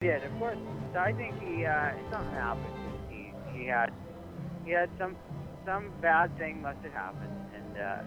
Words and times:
did, 0.00 0.24
of 0.24 0.38
course. 0.38 0.56
I 0.98 1.12
think 1.12 1.34
he 1.42 1.66
uh, 1.66 1.90
something 2.10 2.32
happened. 2.32 2.64
He 3.10 3.32
he 3.52 3.66
had 3.66 3.92
he 4.64 4.70
had 4.70 4.88
some 4.98 5.14
some 5.66 5.92
bad 6.00 6.36
thing 6.38 6.62
must 6.62 6.78
have 6.84 6.92
happened, 6.92 7.30
and 7.54 7.76
uh, 7.78 7.98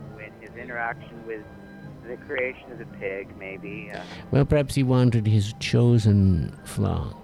his 0.42 0.50
interaction 0.60 1.24
with 1.28 1.44
the 2.08 2.18
creation 2.26 2.71
of 2.71 2.79
the 2.79 2.88
pig, 3.00 3.38
maybe. 3.38 3.92
Uh, 3.94 4.02
Well, 4.32 4.44
perhaps 4.44 4.74
he 4.74 4.82
wanted 4.82 5.28
his 5.28 5.54
chosen 5.60 6.58
flock, 6.66 7.16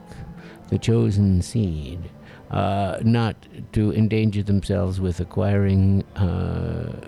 the 0.69 0.77
chosen 0.77 1.41
seed, 1.41 2.11
uh, 2.51 2.99
not 3.01 3.35
to 3.73 3.91
endanger 3.91 4.43
themselves 4.43 5.01
with 5.01 5.19
acquiring 5.19 6.03
uh, 6.15 7.07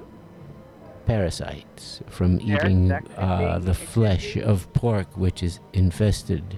parasites 1.05 2.01
from 2.09 2.41
eating 2.41 2.91
uh, 2.91 3.59
the 3.59 3.75
flesh 3.75 4.35
of 4.35 4.73
pork, 4.73 5.15
which 5.15 5.43
is 5.43 5.59
infested 5.73 6.57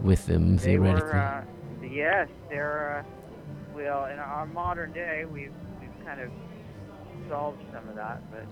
with 0.00 0.26
them 0.26 0.56
they 0.56 0.62
theoretically. 0.64 1.10
were, 1.10 1.16
uh, 1.16 1.44
yes, 1.86 2.28
they're. 2.48 3.04
Uh, 3.06 3.10
well, 3.74 4.04
in 4.06 4.18
our 4.18 4.46
modern 4.46 4.92
day, 4.92 5.24
we've 5.24 5.52
we've 5.80 6.06
kind 6.06 6.20
of 6.20 6.30
solved 7.28 7.60
some 7.72 7.88
of 7.88 7.96
that, 7.96 8.22
but 8.30 8.46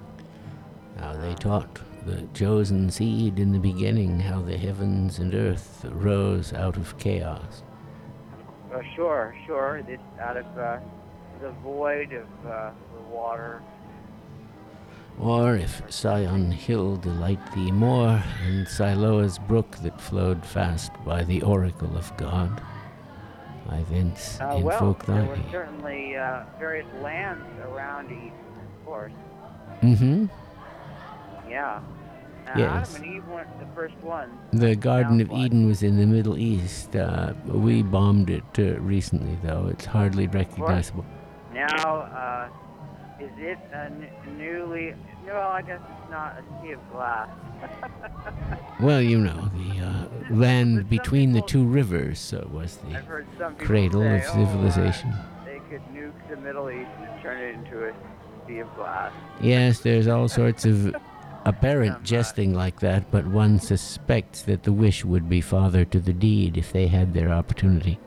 How 1.02 1.14
they 1.14 1.34
taught 1.34 1.80
the 2.05 2.27
chosen 2.34 2.91
seed 2.91 3.38
in 3.38 3.52
the 3.52 3.59
beginning, 3.59 4.19
how 4.20 4.41
the 4.42 4.56
heavens 4.56 5.19
and 5.19 5.33
earth 5.34 5.84
rose 5.88 6.52
out 6.52 6.77
of 6.77 6.98
chaos. 6.98 7.62
uh, 8.74 8.80
sure, 8.97 9.34
sure, 9.47 9.83
It's 9.86 10.02
out 10.20 10.36
of 10.36 10.47
uh, 10.59 10.78
the 11.41 11.50
void 11.62 12.12
of 12.12 12.47
uh, 12.50 12.70
the 12.95 13.00
water. 13.14 13.62
Or 15.23 15.55
if 15.57 15.81
Sion 15.89 16.51
Hill 16.51 16.97
delight 16.97 17.39
thee 17.55 17.71
more, 17.71 18.21
and 18.45 18.67
Siloa's 18.67 19.39
brook 19.39 19.77
that 19.83 20.01
flowed 20.01 20.45
fast 20.45 20.91
by 21.07 21.23
the 21.23 21.43
oracle 21.43 21.97
of 21.97 22.15
God, 22.17 22.61
I 23.69 23.83
thence 23.85 24.41
Uh, 24.41 24.59
well, 24.61 24.79
invoke 24.79 25.07
there 25.07 25.25
were 25.25 25.39
certainly 25.53 26.17
uh, 26.17 26.42
various 26.59 26.89
lands 27.01 27.45
around 27.64 28.06
Eden, 28.06 28.33
of 28.33 28.84
course. 28.84 29.12
Mm-hmm. 29.81 30.27
Yeah. 31.48 31.81
Yes. 32.57 32.92
Adam 32.97 33.05
and 33.05 33.14
Eve 33.17 33.29
weren't 33.29 33.61
the 33.61 33.67
first 33.77 33.95
ones. 33.98 34.33
The 34.53 34.75
Garden 34.75 35.20
of 35.20 35.31
Eden 35.31 35.69
was 35.69 35.84
in 35.84 35.97
the 35.98 36.07
Middle 36.07 36.36
East. 36.36 36.97
Uh, 36.97 37.34
we 37.47 37.83
bombed 37.83 38.29
it 38.29 38.42
uh, 38.59 38.81
recently, 38.81 39.39
though. 39.45 39.69
It's 39.70 39.84
hardly 39.84 40.27
recognizable. 40.27 41.07
Now, 41.55 41.69
uh, 41.69 42.48
is 43.20 43.31
it 43.39 43.59
a 43.73 43.84
n- 43.84 44.09
newly? 44.36 44.95
No, 45.27 45.39
I 45.39 45.62
guess 45.62 45.81
it's 45.81 46.11
not 46.11 46.37
a 46.39 46.62
sea 46.62 46.73
of 46.73 46.92
glass. 46.92 47.28
Well, 48.81 49.01
you 49.01 49.19
know, 49.20 49.48
the 49.55 49.87
uh, 49.87 50.34
land 50.34 50.89
between 50.89 51.31
the 51.33 51.42
two 51.42 51.64
rivers 51.64 52.33
uh, 52.34 52.45
was 52.51 52.79
the 52.79 52.97
I've 52.97 53.05
heard 53.05 53.27
some 53.39 53.55
people 53.55 53.67
cradle 53.67 54.01
say, 54.03 54.17
of 54.17 54.23
"Oh, 54.27 54.33
civilization. 54.45 55.14
they 55.45 55.61
could 55.70 55.83
nuke 55.95 56.12
the 56.29 56.37
Middle 56.37 56.69
East 56.69 56.91
and 56.98 57.23
turn 57.23 57.41
it 57.41 57.55
into 57.55 57.87
a 57.89 57.92
sea 58.48 58.59
of 58.59 58.75
glass. 58.75 59.12
Yes, 59.41 59.79
there's 59.81 60.09
all 60.09 60.27
sorts 60.27 60.64
of 60.64 60.97
apparent 61.45 62.03
jesting 62.03 62.55
like 62.55 62.81
that, 62.81 63.09
but 63.12 63.25
one 63.29 63.61
suspects 63.61 64.42
that 64.42 64.64
the 64.64 64.73
wish 64.73 65.05
would 65.05 65.29
be 65.29 65.41
father 65.41 65.84
to 65.84 66.01
the 66.01 66.12
deed 66.12 66.57
if 66.59 66.73
they 66.73 66.89
had 66.89 67.14
their 67.14 67.31
opportunity. 67.31 68.01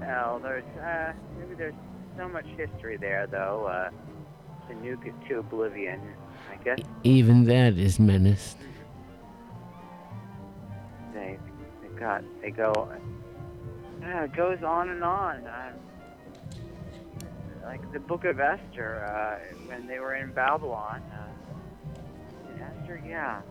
Well, 0.00 0.40
there's 0.42 0.64
uh, 0.82 1.12
maybe 1.38 1.54
there's 1.54 1.74
so 2.16 2.28
much 2.28 2.46
history 2.56 2.96
there, 2.96 3.28
though. 3.28 3.66
Uh, 3.66 3.90
nuke 4.74 5.06
it 5.06 5.14
to 5.28 5.38
oblivion, 5.38 6.00
I 6.50 6.56
guess 6.62 6.78
Even 7.02 7.44
that 7.44 7.78
is 7.78 7.98
menaced. 7.98 8.56
they 11.12 11.38
they 11.82 11.88
got 11.98 12.22
they 12.40 12.50
go. 12.50 12.90
Uh, 14.02 14.22
it 14.24 14.32
goes 14.34 14.62
on 14.62 14.88
and 14.88 15.04
on. 15.04 15.46
Uh, 15.46 15.72
like 17.62 17.92
the 17.92 18.00
Book 18.00 18.24
of 18.24 18.40
Esther, 18.40 19.04
uh, 19.04 19.38
when 19.66 19.86
they 19.86 19.98
were 19.98 20.14
in 20.14 20.32
Babylon. 20.32 21.02
Uh, 21.12 22.52
in 22.54 22.62
Esther, 22.62 23.02
yeah. 23.06 23.42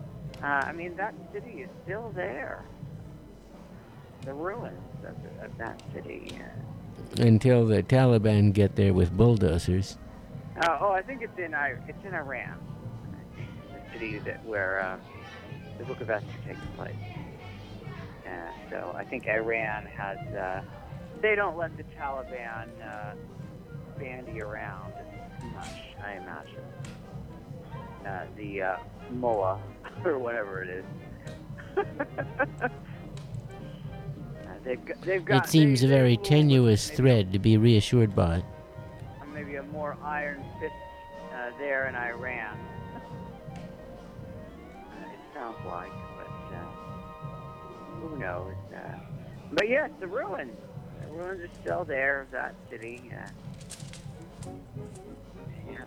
Uh, 0.42 0.46
I 0.46 0.72
mean, 0.72 0.96
that 0.96 1.14
city 1.32 1.62
is 1.62 1.68
still 1.84 2.10
there. 2.14 2.64
The 4.22 4.34
ruins 4.34 4.76
of, 5.06 5.44
of 5.44 5.56
that 5.58 5.80
city. 5.94 6.32
Until 7.18 7.66
the 7.66 7.82
Taliban 7.82 8.52
get 8.52 8.76
there 8.76 8.92
with 8.92 9.16
bulldozers. 9.16 9.96
Uh, 10.60 10.78
oh, 10.80 10.90
I 10.92 11.00
think 11.02 11.22
it's 11.22 11.38
in 11.38 11.54
I 11.54 11.74
it's 11.88 12.04
in 12.04 12.14
Iran, 12.14 12.58
the 13.72 13.92
city 13.92 14.18
that 14.18 14.44
where 14.44 14.80
uh, 14.82 14.98
the 15.78 15.84
Book 15.84 16.00
of 16.00 16.10
Esther 16.10 16.26
takes 16.46 16.60
place. 16.76 16.94
Uh, 18.26 18.30
so 18.68 18.94
I 18.96 19.04
think 19.04 19.26
Iran 19.26 19.86
has. 19.86 20.18
Uh, 20.34 20.62
they 21.22 21.34
don't 21.34 21.56
let 21.56 21.76
the 21.76 21.84
Taliban 21.98 22.68
uh, 22.82 23.14
bandy 23.98 24.40
around 24.40 24.92
as 25.38 25.44
much, 25.54 25.80
I 26.04 26.12
imagine. 26.12 26.64
Uh, 28.06 28.24
the 28.36 28.62
uh, 28.62 28.76
mullah 29.12 29.60
or 30.04 30.18
whatever 30.18 30.62
it 30.62 30.68
is. 30.70 30.84
uh, 31.76 32.68
they've 34.64 34.84
got, 34.84 35.00
they've 35.02 35.24
got, 35.24 35.44
It 35.46 35.50
seems 35.50 35.80
they- 35.80 35.86
a 35.86 35.90
very 35.90 36.16
tenuous 36.18 36.90
thread 36.90 37.32
to 37.32 37.38
be 37.38 37.56
reassured 37.56 38.14
by. 38.14 38.42
A 39.60 39.62
more 39.64 39.96
iron 40.02 40.42
fist 40.58 40.74
uh, 41.34 41.50
there 41.58 41.86
in 41.88 41.94
Iran. 41.94 42.58
uh, 42.96 43.00
it 45.12 45.18
sounds 45.34 45.58
like, 45.66 45.92
but 46.16 46.56
uh, 46.56 46.64
who 48.00 48.18
knows? 48.18 48.54
Uh, 48.74 48.78
but 49.52 49.68
yes, 49.68 49.90
the 50.00 50.06
ruins. 50.06 50.56
The 51.02 51.12
ruins 51.12 51.42
are 51.42 51.60
still 51.62 51.84
there 51.84 52.22
of 52.22 52.30
that 52.30 52.54
city. 52.70 53.12
Uh, 53.12 54.50
yeah. 55.70 55.84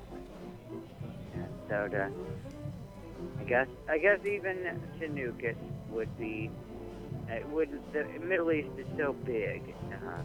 So 1.68 1.88
to, 1.88 2.12
I 3.40 3.44
guess, 3.44 3.68
I 3.90 3.98
guess 3.98 4.20
even 4.26 4.80
it 5.42 5.58
would 5.90 6.18
be. 6.20 6.52
It 7.30 7.48
wouldn't. 7.50 7.92
The 7.94 8.06
Middle 8.20 8.52
East 8.52 8.70
is 8.78 8.86
so 8.98 9.14
big. 9.14 9.74
Uh, 9.92 10.22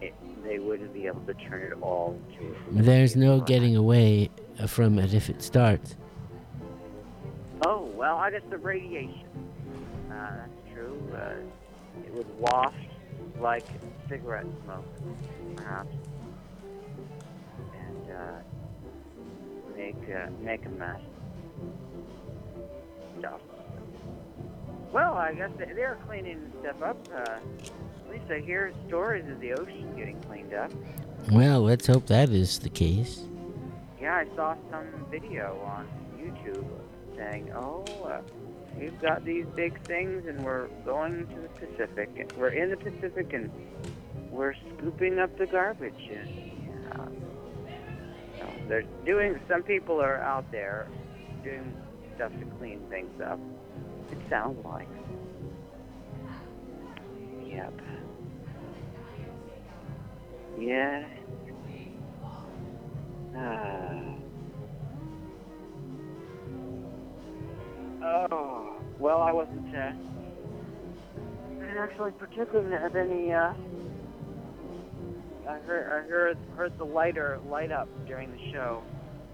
it, 0.00 0.14
they 0.48 0.58
wouldn't 0.58 0.92
be 0.94 1.06
able 1.06 1.20
to 1.20 1.34
turn 1.34 1.60
it 1.62 1.76
all 1.82 2.18
into. 2.30 2.56
There's 2.70 3.14
no 3.14 3.40
getting 3.40 3.76
away 3.76 4.30
uh, 4.58 4.66
from 4.66 4.98
it 4.98 5.12
if 5.12 5.28
it 5.28 5.42
starts. 5.42 5.96
Oh 7.66 7.82
well, 7.94 8.16
I 8.16 8.30
guess 8.30 8.42
the 8.48 8.56
radiation. 8.56 9.20
Uh, 10.10 10.14
that's 10.36 10.72
true. 10.74 10.98
Uh, 11.14 11.34
it 12.06 12.14
would 12.14 12.38
waft 12.38 12.74
like 13.40 13.66
cigarette 14.08 14.46
smoke, 14.64 14.86
perhaps, 15.56 15.94
and 17.78 18.10
uh, 18.16 19.76
make 19.76 19.96
uh, 20.10 20.30
make 20.40 20.64
a 20.64 20.70
mess. 20.70 21.00
Stuff. 23.18 23.40
Well, 24.92 25.12
I 25.14 25.34
guess 25.34 25.50
they- 25.58 25.72
they're 25.74 25.98
cleaning 26.06 26.50
stuff 26.62 26.80
up. 26.82 26.96
Uh, 28.08 28.14
at 28.14 28.20
least 28.20 28.30
I 28.30 28.40
hear 28.40 28.72
stories 28.86 29.28
of 29.30 29.40
the 29.40 29.52
ocean 29.52 29.94
getting 29.96 30.20
cleaned 30.22 30.54
up. 30.54 30.70
Well, 31.30 31.62
let's 31.62 31.86
hope 31.86 32.06
that 32.06 32.30
is 32.30 32.58
the 32.58 32.68
case. 32.68 33.24
Yeah, 34.00 34.16
I 34.16 34.36
saw 34.36 34.54
some 34.70 34.86
video 35.10 35.60
on 35.64 35.88
YouTube 36.18 36.64
saying, 37.16 37.52
"Oh, 37.54 37.84
uh, 38.04 38.20
we've 38.78 38.98
got 39.00 39.24
these 39.24 39.44
big 39.54 39.80
things, 39.84 40.26
and 40.26 40.42
we're 40.44 40.68
going 40.84 41.26
to 41.26 41.40
the 41.40 41.48
Pacific. 41.48 42.32
We're 42.36 42.48
in 42.48 42.70
the 42.70 42.76
Pacific, 42.76 43.32
and 43.32 43.50
we're 44.30 44.54
scooping 44.54 45.18
up 45.18 45.36
the 45.36 45.46
garbage." 45.46 46.10
And, 46.10 46.28
yeah. 46.86 48.38
So 48.38 48.46
they're 48.68 48.84
doing. 49.04 49.38
Some 49.48 49.62
people 49.62 50.00
are 50.00 50.18
out 50.18 50.50
there 50.52 50.86
doing 51.42 51.74
stuff 52.14 52.32
to 52.38 52.46
clean 52.58 52.80
things 52.88 53.20
up. 53.20 53.40
It 54.12 54.18
sounds 54.30 54.64
like. 54.64 54.88
Yep. 57.44 57.72
Yeah. 60.58 61.04
Ah. 63.36 64.00
Oh, 68.02 68.76
well, 68.98 69.20
I 69.22 69.32
wasn't, 69.32 69.74
uh, 69.74 69.78
I 69.78 71.54
didn't 71.60 71.78
actually 71.78 72.10
particularly 72.12 72.74
of 72.74 72.96
any, 72.96 73.32
uh, 73.32 73.52
I 75.48 75.58
heard, 75.60 75.86
I 75.86 76.08
heard, 76.08 76.38
heard 76.56 76.78
the 76.78 76.84
lighter 76.84 77.38
light 77.48 77.70
up 77.72 77.88
during 78.06 78.30
the 78.30 78.52
show. 78.52 78.82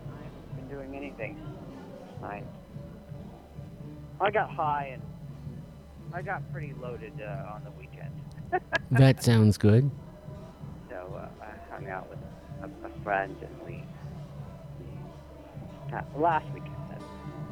I 0.09 0.25
haven't 0.25 0.57
been 0.57 0.69
doing 0.69 0.97
anything 0.97 1.39
tonight. 2.17 2.47
I 4.21 4.31
got 4.31 4.51
high 4.51 4.91
and 4.93 5.03
I 6.13 6.23
got 6.23 6.51
pretty 6.53 6.75
loaded, 6.81 7.13
uh, 7.21 7.53
on 7.55 7.65
the 7.65 7.71
weekend. 7.73 8.13
That 8.91 9.25
sounds 9.25 9.59
good. 9.59 9.91
Uh, 11.75 11.81
hung 11.81 11.89
out 11.91 12.09
with 12.09 12.19
a, 12.63 12.87
a 12.87 13.03
friend 13.03 13.37
and 13.41 13.67
we, 13.67 13.83
uh, 15.93 16.03
last 16.17 16.47
weekend, 16.53 16.73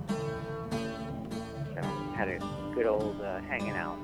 so 0.09 1.83
had 2.15 2.29
a 2.29 2.39
good 2.75 2.87
old 2.87 3.21
uh, 3.21 3.41
hanging 3.41 3.71
out. 3.71 3.99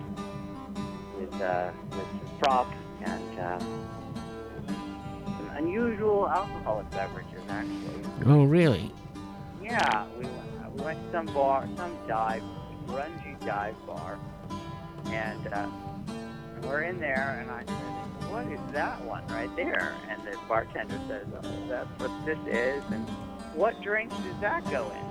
with 1.18 1.40
uh, 1.40 1.70
with 1.90 1.98
some 2.00 2.38
props 2.40 2.76
and 3.04 3.38
uh, 3.38 3.58
some 4.68 5.50
unusual 5.56 6.28
alcoholic 6.28 6.88
beverages, 6.90 7.40
actually. 7.48 8.04
Oh, 8.26 8.44
really? 8.44 8.92
Yeah, 9.62 10.06
we 10.18 10.24
went, 10.24 10.74
we 10.74 10.82
went 10.82 11.04
to 11.06 11.12
some 11.12 11.26
bar, 11.26 11.68
some 11.76 11.96
dive, 12.06 12.42
grungy 12.86 13.38
dive 13.44 13.74
bar, 13.86 14.18
and 15.06 15.46
uh, 15.48 15.68
we're 16.62 16.82
in 16.82 16.98
there, 17.00 17.38
and 17.40 17.50
I 17.50 17.64
said, 17.64 18.30
"What 18.30 18.46
is 18.46 18.60
that 18.72 19.04
one 19.04 19.26
right 19.28 19.54
there?" 19.56 19.94
And 20.08 20.22
the 20.26 20.36
bartender 20.48 21.00
says, 21.08 21.26
"Oh, 21.42 21.66
that's 21.68 21.88
what 21.98 22.10
this 22.24 22.38
is." 22.46 22.82
And 22.90 23.08
what 23.54 23.80
drink 23.82 24.10
does 24.10 24.40
that 24.40 24.64
go 24.70 24.90
in? 24.90 25.06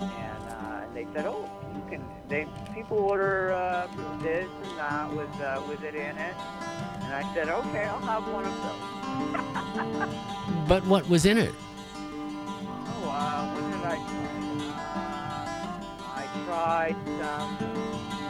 And, 0.00 0.44
uh, 0.48 0.84
and 0.84 0.96
they 0.96 1.06
said, 1.14 1.26
"Oh, 1.26 1.48
you 1.74 1.82
can." 1.90 2.04
They 2.28 2.46
people 2.74 2.98
order 2.98 3.52
uh, 3.52 3.86
this 4.22 4.48
and 4.64 4.78
that 4.78 5.12
with 5.12 5.40
uh, 5.40 5.60
with 5.68 5.82
it 5.84 5.94
in 5.94 6.16
it. 6.16 6.36
And 7.02 7.12
I 7.14 7.34
said, 7.34 7.48
"Okay, 7.48 7.84
I'll 7.84 8.00
have 8.00 8.26
one 8.28 8.44
of 8.46 8.54
those." 8.62 10.18
But 10.68 10.86
what 10.86 11.06
was 11.08 11.26
in 11.26 11.38
it? 11.38 11.54
Oh, 11.94 13.08
uh, 13.10 13.52
what 13.52 13.62
did 13.70 13.84
I 13.84 13.96
try? 14.08 14.32
Uh, 14.88 15.34
I 16.14 16.26
tried 16.46 16.96
some. 17.20 18.21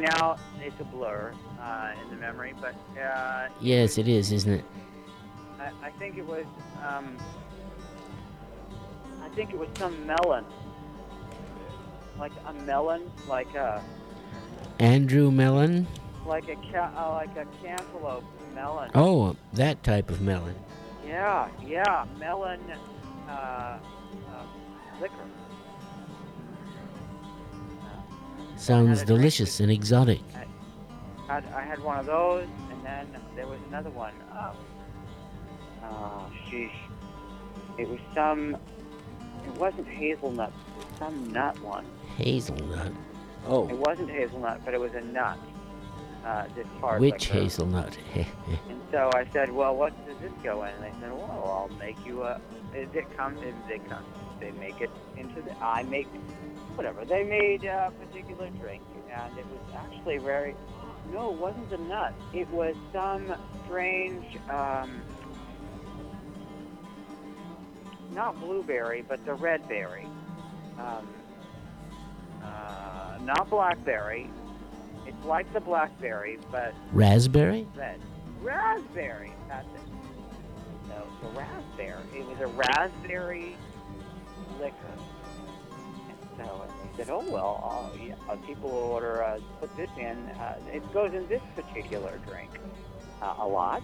Now 0.00 0.36
it's 0.60 0.78
a 0.80 0.84
blur 0.84 1.32
uh, 1.60 1.92
in 2.02 2.10
the 2.10 2.16
memory, 2.16 2.54
but 2.60 2.74
uh, 3.00 3.48
Yes, 3.60 3.98
it 3.98 4.08
is, 4.08 4.32
isn't 4.32 4.52
it? 4.52 4.64
I, 5.58 5.70
I 5.86 5.90
think 5.90 6.16
it 6.16 6.26
was. 6.26 6.44
Um, 6.86 7.16
I 9.22 9.28
think 9.34 9.50
it 9.52 9.58
was 9.58 9.68
some 9.78 10.06
melon, 10.06 10.44
like 12.18 12.32
a 12.46 12.52
melon, 12.64 13.10
like 13.28 13.54
a 13.54 13.82
Andrew 14.78 15.30
Mellon? 15.30 15.86
like 16.26 16.48
a 16.48 16.56
ca- 16.72 16.92
uh, 16.96 17.10
like 17.12 17.36
a 17.36 17.46
cantaloupe 17.62 18.24
melon. 18.54 18.90
Oh, 18.94 19.36
that 19.54 19.82
type 19.82 20.10
of 20.10 20.20
melon. 20.20 20.54
Yeah, 21.06 21.48
yeah, 21.64 22.06
melon 22.18 22.60
uh, 23.28 23.32
uh, 23.32 23.78
liquor. 25.00 25.14
Sounds 28.60 29.00
Had 29.00 29.08
a 29.08 29.14
delicious 29.14 29.58
and 29.60 29.72
exotic. 29.72 30.20
Had, 31.26 31.46
I 31.54 31.62
had 31.62 31.82
one 31.82 31.98
of 31.98 32.04
those, 32.04 32.46
and 32.70 32.84
then 32.84 33.06
there 33.34 33.46
was 33.46 33.58
another 33.68 33.88
one. 33.88 34.12
Oh, 34.34 34.52
oh 35.84 36.30
sheesh. 36.46 36.70
It 37.78 37.88
was 37.88 37.98
some. 38.14 38.58
It 39.46 39.54
wasn't 39.58 39.88
hazelnut. 39.88 40.52
It 40.52 40.76
was 40.76 40.98
some 40.98 41.32
nut 41.32 41.58
one. 41.62 41.86
Hazelnut. 42.18 42.92
Oh. 43.46 43.66
It 43.66 43.78
wasn't 43.78 44.10
hazelnut, 44.10 44.62
but 44.62 44.74
it 44.74 44.80
was 44.80 44.92
a 44.92 45.00
nut. 45.00 45.38
Uh, 46.22 46.44
this 46.54 46.66
hard 46.80 47.00
which 47.00 47.30
liquor. 47.30 47.40
hazelnut? 47.40 47.96
And 48.68 48.80
so 48.90 49.10
I 49.14 49.24
said, 49.32 49.50
"Well, 49.50 49.74
what 49.74 49.94
does 50.06 50.18
this 50.20 50.32
go 50.42 50.64
in?" 50.64 50.74
And 50.74 50.84
they 50.84 51.00
said, 51.00 51.12
"Well, 51.12 51.68
I'll 51.70 51.78
make 51.78 51.96
you 52.04 52.24
a." 52.24 52.38
It, 52.74 52.94
it 52.94 53.16
comes 53.16 53.40
in. 53.40 53.54
They 53.66 53.78
come. 53.78 54.04
They 54.38 54.50
make 54.50 54.82
it 54.82 54.90
into 55.16 55.40
the. 55.40 55.56
I 55.62 55.82
make 55.84 56.08
whatever. 56.80 57.04
They 57.04 57.24
made 57.24 57.64
a 57.64 57.92
particular 58.06 58.48
drink, 58.58 58.82
and 59.12 59.38
it 59.38 59.44
was 59.46 59.74
actually 59.76 60.16
very. 60.16 60.56
No, 61.12 61.30
it 61.30 61.38
wasn't 61.38 61.70
a 61.72 61.76
nut. 61.76 62.14
It 62.32 62.48
was 62.48 62.74
some 62.90 63.34
strange. 63.66 64.24
Um, 64.48 65.02
not 68.12 68.40
blueberry, 68.40 69.04
but 69.06 69.24
the 69.26 69.34
red 69.34 69.68
berry. 69.68 70.06
Um, 70.78 71.06
uh, 72.42 73.18
not 73.24 73.50
blackberry. 73.50 74.30
It's 75.06 75.24
like 75.26 75.52
the 75.52 75.60
blackberry, 75.60 76.38
but 76.50 76.72
Raspberry? 76.92 77.68
red. 77.76 78.00
Raspberry. 78.40 79.32
That's 79.48 79.66
it. 79.74 79.80
So 80.88 81.06
the 81.22 81.38
raspberry. 81.38 82.04
It 82.14 82.26
was 82.26 82.40
a 82.40 82.46
raspberry 82.46 83.54
liquor. 84.58 84.89
And 86.40 86.48
so 86.48 86.66
they 86.96 87.04
said, 87.04 87.10
"Oh 87.10 87.24
well, 87.30 87.90
uh, 87.94 87.96
yeah, 88.02 88.14
uh, 88.28 88.36
people 88.36 88.70
will 88.70 88.78
order 88.78 89.22
uh, 89.22 89.38
put 89.60 89.74
this 89.76 89.90
in. 89.98 90.16
Uh, 90.16 90.58
it 90.72 90.92
goes 90.92 91.12
in 91.12 91.26
this 91.28 91.42
particular 91.54 92.18
drink 92.26 92.50
uh, 93.22 93.34
a 93.38 93.46
lot." 93.46 93.82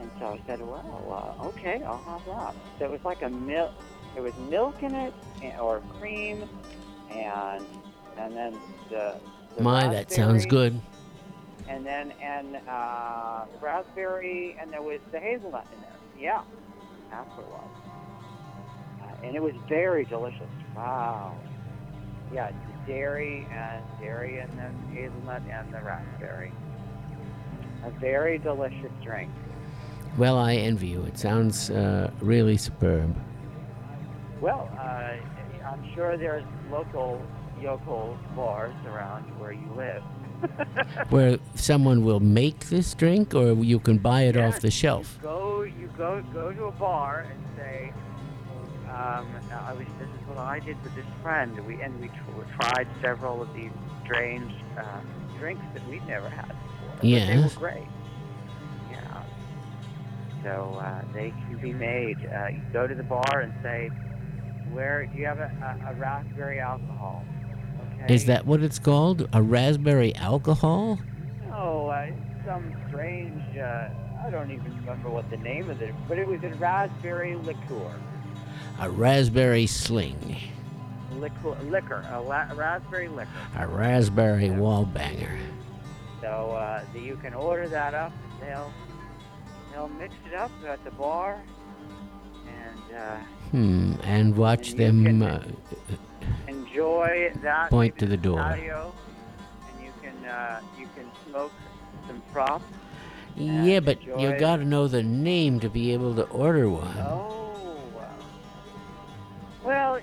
And 0.00 0.10
so 0.18 0.26
I 0.26 0.40
said, 0.46 0.60
"Well, 0.60 1.36
uh, 1.40 1.46
okay, 1.48 1.82
I'll 1.82 1.98
have 1.98 2.24
that." 2.26 2.54
So 2.78 2.84
it 2.84 2.90
was 2.90 3.04
like 3.04 3.22
a 3.22 3.28
milk. 3.28 3.72
There 4.14 4.22
was 4.22 4.36
milk 4.48 4.82
in 4.82 4.94
it, 4.94 5.12
and, 5.42 5.58
or 5.60 5.80
cream, 5.98 6.48
and 7.10 7.64
and 8.16 8.36
then 8.36 8.56
the. 8.90 9.16
the 9.56 9.62
My, 9.62 9.88
that 9.88 10.10
sounds 10.12 10.46
good. 10.46 10.80
and 11.68 11.84
then 11.84 12.12
and 12.22 12.56
uh, 12.68 13.44
raspberry, 13.60 14.56
and 14.60 14.72
there 14.72 14.82
was 14.82 15.00
the 15.12 15.18
hazelnut 15.20 15.66
in 15.74 15.80
there. 15.80 15.90
Yeah, 16.18 16.42
that's 17.10 17.28
what 17.36 17.40
it 17.40 17.50
was. 17.50 17.70
Uh, 19.02 19.26
and 19.26 19.36
it 19.36 19.42
was 19.42 19.54
very 19.68 20.04
delicious. 20.04 20.48
Wow. 20.76 21.36
Yeah, 22.32 22.50
dairy 22.86 23.46
and 23.52 23.82
dairy 24.00 24.38
and 24.38 24.50
the 24.52 24.94
hazelnut 24.94 25.42
and 25.50 25.72
the 25.72 25.80
raspberry. 25.80 26.52
A 27.84 27.90
very 27.90 28.38
delicious 28.38 28.92
drink. 29.02 29.30
Well, 30.16 30.36
I 30.36 30.54
envy 30.54 30.88
you. 30.88 31.02
It 31.02 31.18
sounds 31.18 31.70
uh, 31.70 32.10
really 32.20 32.56
superb. 32.56 33.16
Well, 34.40 34.68
uh, 34.78 35.14
I'm 35.64 35.94
sure 35.94 36.16
there's 36.16 36.44
local 36.70 37.22
yokel 37.60 38.18
bars 38.34 38.74
around 38.86 39.24
where 39.38 39.52
you 39.52 39.68
live. 39.76 40.02
Where 41.10 41.38
someone 41.56 42.04
will 42.04 42.20
make 42.20 42.68
this 42.68 42.94
drink, 42.94 43.34
or 43.34 43.54
you 43.54 43.80
can 43.80 43.98
buy 43.98 44.22
it 44.22 44.36
off 44.36 44.60
the 44.60 44.70
shelf. 44.70 45.18
go 45.20 45.62
you 45.62 45.90
go 45.96 46.22
go 46.32 46.52
to 46.52 46.66
a 46.66 46.70
bar 46.70 47.26
and 47.28 47.44
say 47.56 47.92
um, 48.90 49.26
I 49.52 49.72
was, 49.74 49.86
this 49.98 50.08
is 50.08 50.28
what 50.28 50.38
I 50.38 50.58
did 50.60 50.82
with 50.82 50.94
this 50.94 51.06
friend 51.22 51.58
we 51.66 51.80
and 51.82 51.98
we 52.00 52.08
tr- 52.08 52.60
tried 52.60 52.88
several 53.02 53.42
of 53.42 53.52
these 53.54 53.70
strange 54.04 54.52
uh, 54.78 55.00
drinks 55.38 55.64
that 55.74 55.86
we'd 55.88 56.06
never 56.06 56.28
had 56.28 56.48
before 56.48 56.94
but 56.96 57.02
they 57.02 57.38
were 57.42 57.48
great 57.56 57.86
yeah 58.90 59.22
so 60.42 60.78
uh, 60.80 61.02
they 61.12 61.30
can 61.30 61.58
be 61.60 61.72
made 61.72 62.16
uh, 62.26 62.48
you 62.48 62.60
go 62.72 62.86
to 62.86 62.94
the 62.94 63.02
bar 63.02 63.40
and 63.40 63.52
say 63.62 63.88
where 64.72 65.06
do 65.06 65.18
you 65.18 65.26
have 65.26 65.38
a, 65.38 65.78
a, 65.86 65.92
a 65.92 65.94
raspberry 65.94 66.60
alcohol 66.60 67.24
okay 68.02 68.14
Is 68.14 68.24
that 68.26 68.46
what 68.46 68.62
it's 68.62 68.78
called? 68.78 69.28
A 69.32 69.42
raspberry 69.42 70.14
alcohol? 70.16 70.98
No, 71.48 71.88
uh, 71.88 72.10
some 72.46 72.74
strange. 72.88 73.42
Uh, 73.56 73.88
I 74.24 74.30
don't 74.30 74.50
even 74.50 74.76
remember 74.80 75.10
what 75.10 75.28
the 75.30 75.36
name 75.38 75.70
of 75.70 75.80
it, 75.80 75.94
but 76.06 76.18
it 76.18 76.26
was 76.28 76.42
a 76.42 76.50
raspberry 76.56 77.34
liqueur. 77.36 77.92
A 78.80 78.88
raspberry 78.90 79.66
sling. 79.66 80.36
Liqueur, 81.12 81.56
liquor, 81.64 82.04
a, 82.12 82.20
la- 82.20 82.46
raspberry 82.54 83.08
liquor. 83.08 83.30
A 83.56 83.66
raspberry 83.66 84.50
wall 84.50 84.84
banger. 84.84 85.36
So 86.20 86.28
uh, 86.52 86.84
the, 86.92 87.00
you 87.00 87.16
can 87.16 87.34
order 87.34 87.68
that 87.68 87.94
up. 87.94 88.12
They'll 88.40 88.72
they'll 89.72 89.88
mix 89.88 90.14
it 90.30 90.34
up 90.34 90.50
at 90.66 90.82
the 90.84 90.90
bar, 90.92 91.40
and 92.46 92.96
uh, 92.96 93.16
Hmm. 93.50 93.94
And 94.04 94.36
watch 94.36 94.72
And 94.74 95.20
them. 95.20 95.22
Uh, 95.22 95.40
enjoy 96.46 97.32
that. 97.42 97.70
Point 97.70 97.98
to 97.98 98.06
the 98.06 98.16
door. 98.16 98.38
Patio, 98.38 98.92
and 99.74 99.84
you 99.84 99.92
can 100.02 100.24
uh, 100.24 100.60
you 100.78 100.86
can 100.94 101.06
smoke 101.28 101.52
some 102.06 102.22
props. 102.32 102.64
yeah, 103.36 103.80
but 103.80 104.02
you 104.04 104.36
gotta 104.38 104.64
know 104.64 104.86
the 104.88 105.02
name 105.02 105.58
to 105.60 105.68
be 105.68 105.92
able 105.92 106.14
to 106.16 106.24
order 106.24 106.68
one. 106.68 106.96
Oh. 106.98 107.34
Well, 109.68 110.00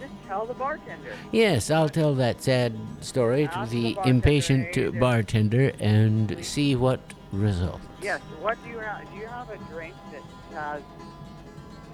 just 0.00 0.14
tell 0.26 0.46
the 0.46 0.54
bartender. 0.54 1.12
Yes, 1.30 1.70
I'll 1.70 1.90
tell 1.90 2.14
that 2.14 2.40
sad 2.40 2.72
story 3.00 3.46
to 3.48 3.66
the 3.68 3.82
the 3.82 3.94
bartender, 3.94 4.10
impatient 4.10 4.78
uh, 4.78 4.90
bartender 4.98 5.72
and 5.78 6.42
see 6.42 6.74
what 6.74 7.00
results. 7.30 7.84
Yes. 8.00 8.22
What 8.40 8.56
do 8.64 8.70
you 8.70 8.78
have? 8.78 9.06
Do 9.10 9.16
you 9.18 9.26
have 9.26 9.50
a 9.50 9.58
drink 9.70 9.94
that 10.10 10.22
has 10.54 10.82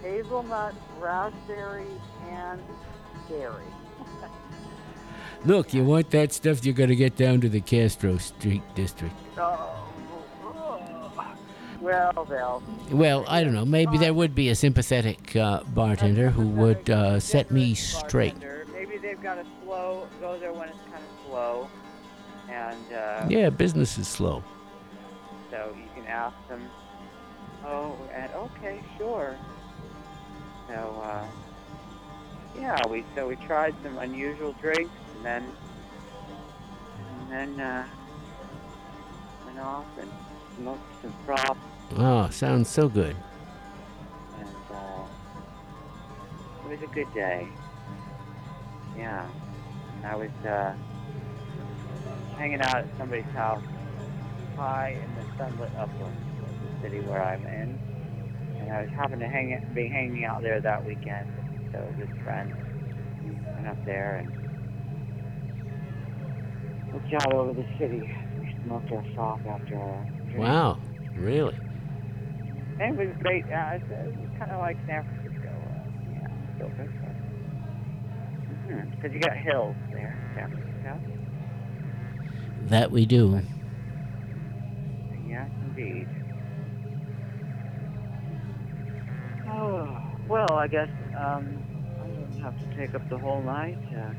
hazelnut, 0.03 0.77
raspberry, 1.01 1.89
and 2.31 2.63
dairy? 3.29 3.65
Look, 5.45 5.75
you 5.75 5.83
want 5.83 6.11
that 6.13 6.33
stuff, 6.33 6.65
you're 6.65 6.75
going 6.75 6.91
to 6.91 6.97
get 6.97 7.17
down 7.17 7.41
to 7.41 7.49
the 7.49 7.61
Castro 7.61 8.19
Street 8.19 8.63
district. 8.77 9.17
Oh. 9.37 9.94
Well, 11.85 12.27
well. 12.31 12.63
Well, 12.91 13.25
I 13.29 13.45
don't 13.45 13.53
know. 13.53 13.67
Maybe 13.67 13.99
there 13.99 14.15
would 14.15 14.35
be 14.35 14.49
a 14.49 14.55
sympathetic 14.55 15.37
uh, 15.37 15.63
bartender 15.75 16.31
who 16.31 16.49
would 16.49 16.89
uh, 16.89 17.21
set 17.21 17.51
me 17.51 17.75
straight. 17.75 18.35
Maybe 18.73 18.97
they've 18.97 19.23
got 19.23 19.37
a 19.37 19.45
slow. 19.63 20.09
Go 20.19 20.39
there 20.39 20.55
when 20.55 20.71
it's 20.71 20.79
kind 20.91 21.05
of 21.05 21.27
slow, 21.29 21.69
and 22.51 22.93
uh, 22.95 23.27
Yeah, 23.29 23.51
business 23.51 23.99
is 23.99 24.09
slow. 24.09 24.43
so 25.51 25.77
you 25.77 25.89
can 25.95 26.07
ask 26.09 26.35
them. 26.49 26.63
Oh, 27.67 27.99
and 28.15 28.33
okay, 28.33 28.81
sure. 28.97 29.37
So, 30.69 31.03
uh, 31.05 31.25
yeah, 32.59 32.81
we 32.89 33.05
so 33.15 33.29
we 33.29 33.37
tried 33.37 33.75
some 33.83 33.99
unusual 33.99 34.53
drinks, 34.55 34.95
and 35.17 35.25
then 35.25 35.45
and 37.21 37.31
then 37.31 37.61
uh, 37.61 37.87
went 39.45 39.59
off 39.59 39.87
and 40.01 40.11
smoked 40.57 41.03
some 41.03 41.13
prop, 41.27 41.57
Oh, 41.97 42.29
sounds 42.31 42.69
so 42.69 42.89
good. 42.89 43.15
and 44.39 44.49
uh, 44.73 45.05
it 46.65 46.71
was 46.71 46.83
a 46.83 46.93
good 46.93 47.13
day. 47.15 47.49
Yeah, 48.99 49.29
and 49.97 50.07
I 50.07 50.17
was 50.17 50.31
uh, 50.45 50.75
hanging 52.37 52.61
out 52.63 52.79
at 52.79 52.87
somebody's 52.99 53.25
house, 53.27 53.63
high 54.57 55.01
in 55.05 55.15
the 55.15 55.37
sunlit 55.37 55.71
uplands 55.77 56.21
of 56.43 56.83
the 56.83 56.83
city 56.83 57.01
where 57.01 57.23
I'm 57.23 57.47
in, 57.47 57.79
and 58.59 58.73
I 58.73 58.83
was 58.83 58.91
happened 58.91 59.21
to 59.21 59.29
hang 59.29 59.65
be 59.73 59.87
hanging 59.87 60.25
out 60.25 60.43
there 60.43 60.61
that 60.61 60.85
weekend. 60.85 61.29
So 61.73 61.79
a 61.79 61.93
good 61.93 62.11
friend 62.25 62.53
went 63.55 63.69
up 63.69 63.85
there 63.85 64.17
and 64.17 64.33
looked 66.93 67.13
out 67.15 67.33
over 67.33 67.53
the 67.53 67.67
city. 67.79 68.11
We 68.41 68.55
smoked 68.65 68.91
our 68.91 69.05
sock 69.15 69.41
after 69.47 69.79
our 69.79 70.05
drink. 70.27 70.39
Wow, 70.39 70.81
really? 71.17 71.57
It 72.81 72.97
was 72.97 73.09
great. 73.23 73.45
Uh, 73.45 73.75
it's, 73.75 73.91
uh, 73.91 73.95
it 73.95 74.17
was 74.19 74.31
kind 74.39 74.51
of 74.51 74.61
like 74.61 74.77
San 74.87 75.05
Francisco. 75.05 75.49
Uh, 75.49 75.75
yeah, 76.13 76.29
still 76.57 76.71
good. 76.77 76.91
Because 78.91 79.13
you 79.13 79.21
got 79.21 79.37
hills 79.37 79.77
there, 79.93 80.17
in 80.19 80.35
San 80.35 80.51
Francisco. 80.51 81.01
That 82.69 82.91
we 82.91 83.07
do. 83.07 83.43
Yes, 85.29 85.51
indeed. 85.67 86.09
Oh, 89.49 89.97
well, 90.29 90.53
I 90.53 90.67
guess 90.67 90.89
um, 91.19 91.63
I 92.03 92.07
don't 92.07 92.41
have 92.43 92.59
to 92.59 92.77
take 92.77 92.95
up 92.95 93.09
the 93.09 93.19
whole 93.19 93.43
night. 93.43 93.79
Uh, 93.95 94.15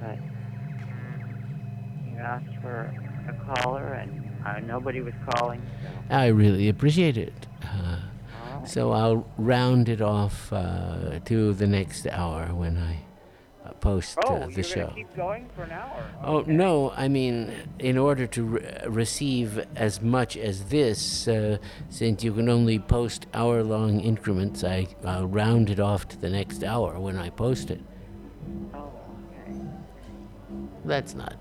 but 0.00 0.18
you 2.06 2.16
asked 2.18 2.56
for 2.62 2.94
a 3.28 3.32
caller, 3.54 3.92
and 3.94 4.19
uh, 4.44 4.60
nobody 4.60 5.00
was 5.00 5.14
calling. 5.30 5.62
So, 5.82 6.14
I 6.14 6.26
really 6.26 6.68
appreciate 6.68 7.16
it. 7.16 7.46
Uh, 7.62 7.98
right. 8.56 8.68
so 8.68 8.92
I'll 8.92 9.26
round 9.36 9.88
it 9.88 10.00
off 10.00 10.52
uh, 10.52 11.20
to 11.24 11.52
the 11.54 11.66
next 11.66 12.06
hour 12.06 12.46
when 12.54 12.78
I 12.78 13.04
uh, 13.64 13.72
post 13.74 14.18
oh, 14.24 14.34
uh, 14.34 14.46
the 14.46 14.52
you're 14.52 14.64
show. 14.64 14.92
keep 14.94 15.14
going 15.14 15.48
for 15.54 15.64
an 15.64 15.72
hour. 15.72 16.04
Oh 16.24 16.40
no! 16.46 16.92
I 16.96 17.08
mean, 17.08 17.52
in 17.78 17.98
order 17.98 18.26
to 18.28 18.42
re- 18.42 18.80
receive 18.86 19.66
as 19.76 20.00
much 20.00 20.36
as 20.36 20.64
this, 20.64 21.28
uh, 21.28 21.58
since 21.90 22.24
you 22.24 22.32
can 22.32 22.48
only 22.48 22.78
post 22.78 23.26
hour-long 23.34 24.00
increments, 24.00 24.64
I 24.64 24.88
I'll 25.04 25.26
round 25.26 25.68
it 25.68 25.78
off 25.78 26.08
to 26.08 26.16
the 26.18 26.30
next 26.30 26.64
hour 26.64 26.98
when 26.98 27.18
I 27.18 27.30
post 27.30 27.70
it. 27.70 27.80
Oh, 28.74 28.90
okay. 29.46 29.54
That's 30.84 31.14
not 31.14 31.36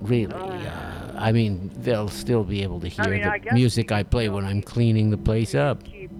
really. 0.00 0.34
Uh, 0.34 1.12
I 1.18 1.32
mean, 1.32 1.70
they'll 1.76 2.08
still 2.08 2.44
be 2.44 2.62
able 2.62 2.80
to 2.80 2.88
hear 2.88 3.08
mean, 3.08 3.22
the 3.22 3.38
guess 3.38 3.52
music 3.54 3.90
I 3.92 4.02
play 4.02 4.28
when 4.28 4.44
I'm 4.44 4.62
cleaning 4.62 5.10
the 5.10 5.16
place 5.16 5.54
up. 5.54 5.82
Keep 5.84 6.10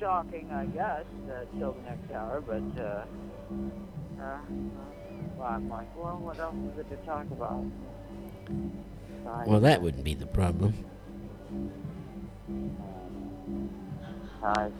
talking, 0.00 0.50
I 0.50 0.66
guess, 0.66 1.04
uh, 1.30 1.44
till 1.58 1.72
the 1.72 1.82
next 1.82 2.10
hour, 2.12 2.40
but, 2.40 2.80
uh, 2.80 3.04
uh, 4.22 4.38
well, 5.36 5.48
I'm 5.48 5.68
like, 5.68 5.94
well, 5.96 6.16
what 6.16 6.38
else 6.38 6.54
is 6.72 6.78
it 6.80 6.88
to 6.90 6.96
talk 7.06 7.26
about? 7.30 7.64
Besides, 8.46 9.48
Well, 9.48 9.60
that 9.60 9.82
wouldn't 9.82 10.04
be 10.04 10.14
the 10.14 10.26
problem. 10.26 10.74
besides, 14.40 14.74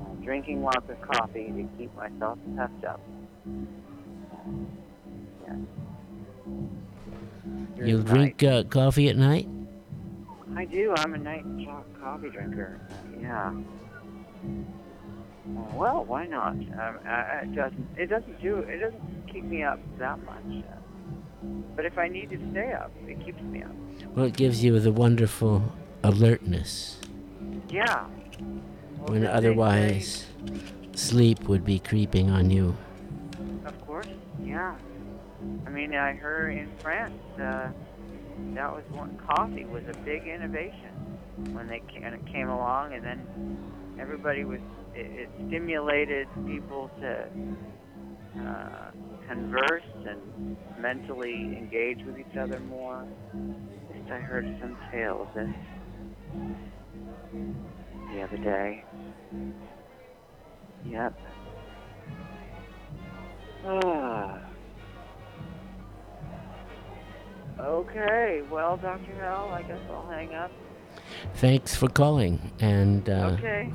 uh, 0.00 0.24
drinking 0.24 0.62
lots 0.62 0.88
of 0.88 1.00
coffee 1.02 1.46
to 1.46 1.68
keep 1.78 1.94
myself 1.96 2.38
puffed 2.56 2.84
up. 2.84 3.00
Yeah. 5.46 5.54
You'll 7.76 8.02
drink 8.02 8.42
uh, 8.42 8.64
coffee 8.64 9.08
at 9.08 9.16
night? 9.16 9.48
I 10.54 10.64
do. 10.64 10.94
I'm 10.96 11.14
a 11.14 11.18
night 11.18 11.44
coffee 12.00 12.30
drinker. 12.30 12.80
Yeah. 13.20 13.52
Well, 15.74 16.04
why 16.04 16.26
not? 16.26 16.52
Um, 16.52 16.98
uh, 17.06 17.42
it 17.42 17.54
doesn't. 17.54 17.88
It 17.96 18.06
doesn't 18.06 18.40
do. 18.40 18.58
It 18.58 18.78
doesn't 18.78 19.28
keep 19.30 19.44
me 19.44 19.62
up 19.62 19.78
that 19.98 20.18
much. 20.24 20.64
But 21.76 21.84
if 21.84 21.98
I 21.98 22.08
need 22.08 22.30
to 22.30 22.38
stay 22.50 22.72
up, 22.72 22.90
it 23.06 23.24
keeps 23.24 23.40
me 23.42 23.62
up. 23.62 23.70
Well, 24.14 24.26
it 24.26 24.36
gives 24.36 24.64
you 24.64 24.78
the 24.80 24.92
wonderful 24.92 25.72
alertness 26.02 26.98
Yeah. 27.68 28.06
Well, 28.98 29.08
when 29.08 29.26
otherwise 29.26 30.26
sleep 30.94 31.48
would 31.48 31.64
be 31.64 31.78
creeping 31.78 32.30
on 32.30 32.50
you. 32.50 32.76
Of 33.64 33.86
course. 33.86 34.08
Yeah. 34.42 34.74
I 35.66 35.70
mean, 35.70 35.94
I 35.94 36.14
heard 36.14 36.50
in 36.50 36.70
France 36.82 37.20
uh, 37.34 37.70
that 38.54 38.72
was 38.72 38.84
one. 38.90 39.18
Coffee 39.28 39.64
was 39.64 39.82
a 39.88 39.96
big 40.04 40.26
innovation 40.26 41.18
when 41.52 41.68
they 41.68 41.82
came, 42.32 42.48
along, 42.48 42.94
and 42.94 43.04
then 43.04 43.96
everybody 44.00 44.44
was. 44.44 44.60
It, 44.94 45.28
it 45.28 45.30
stimulated 45.48 46.26
people 46.46 46.90
to 47.00 47.28
uh, 48.40 48.90
converse 49.28 49.82
and 50.06 50.56
mentally 50.80 51.56
engage 51.56 52.04
with 52.06 52.18
each 52.18 52.36
other 52.38 52.60
more. 52.60 53.06
At 53.34 53.96
least 53.96 54.10
I 54.10 54.18
heard 54.18 54.44
some 54.60 54.76
tale 54.90 55.28
of 55.28 55.34
this 55.34 55.54
the 58.14 58.22
other 58.22 58.36
day. 58.38 58.84
Yep. 60.86 61.14
Ah. 63.66 64.55
Okay, 67.58 68.42
well, 68.50 68.76
Dr. 68.76 69.12
Hell, 69.20 69.50
I 69.52 69.62
guess 69.62 69.80
I'll 69.90 70.06
hang 70.08 70.34
up. 70.34 70.50
Thanks 71.36 71.74
for 71.74 71.88
calling, 71.88 72.38
and 72.60 73.08
uh, 73.08 73.30
Okay. 73.38 73.70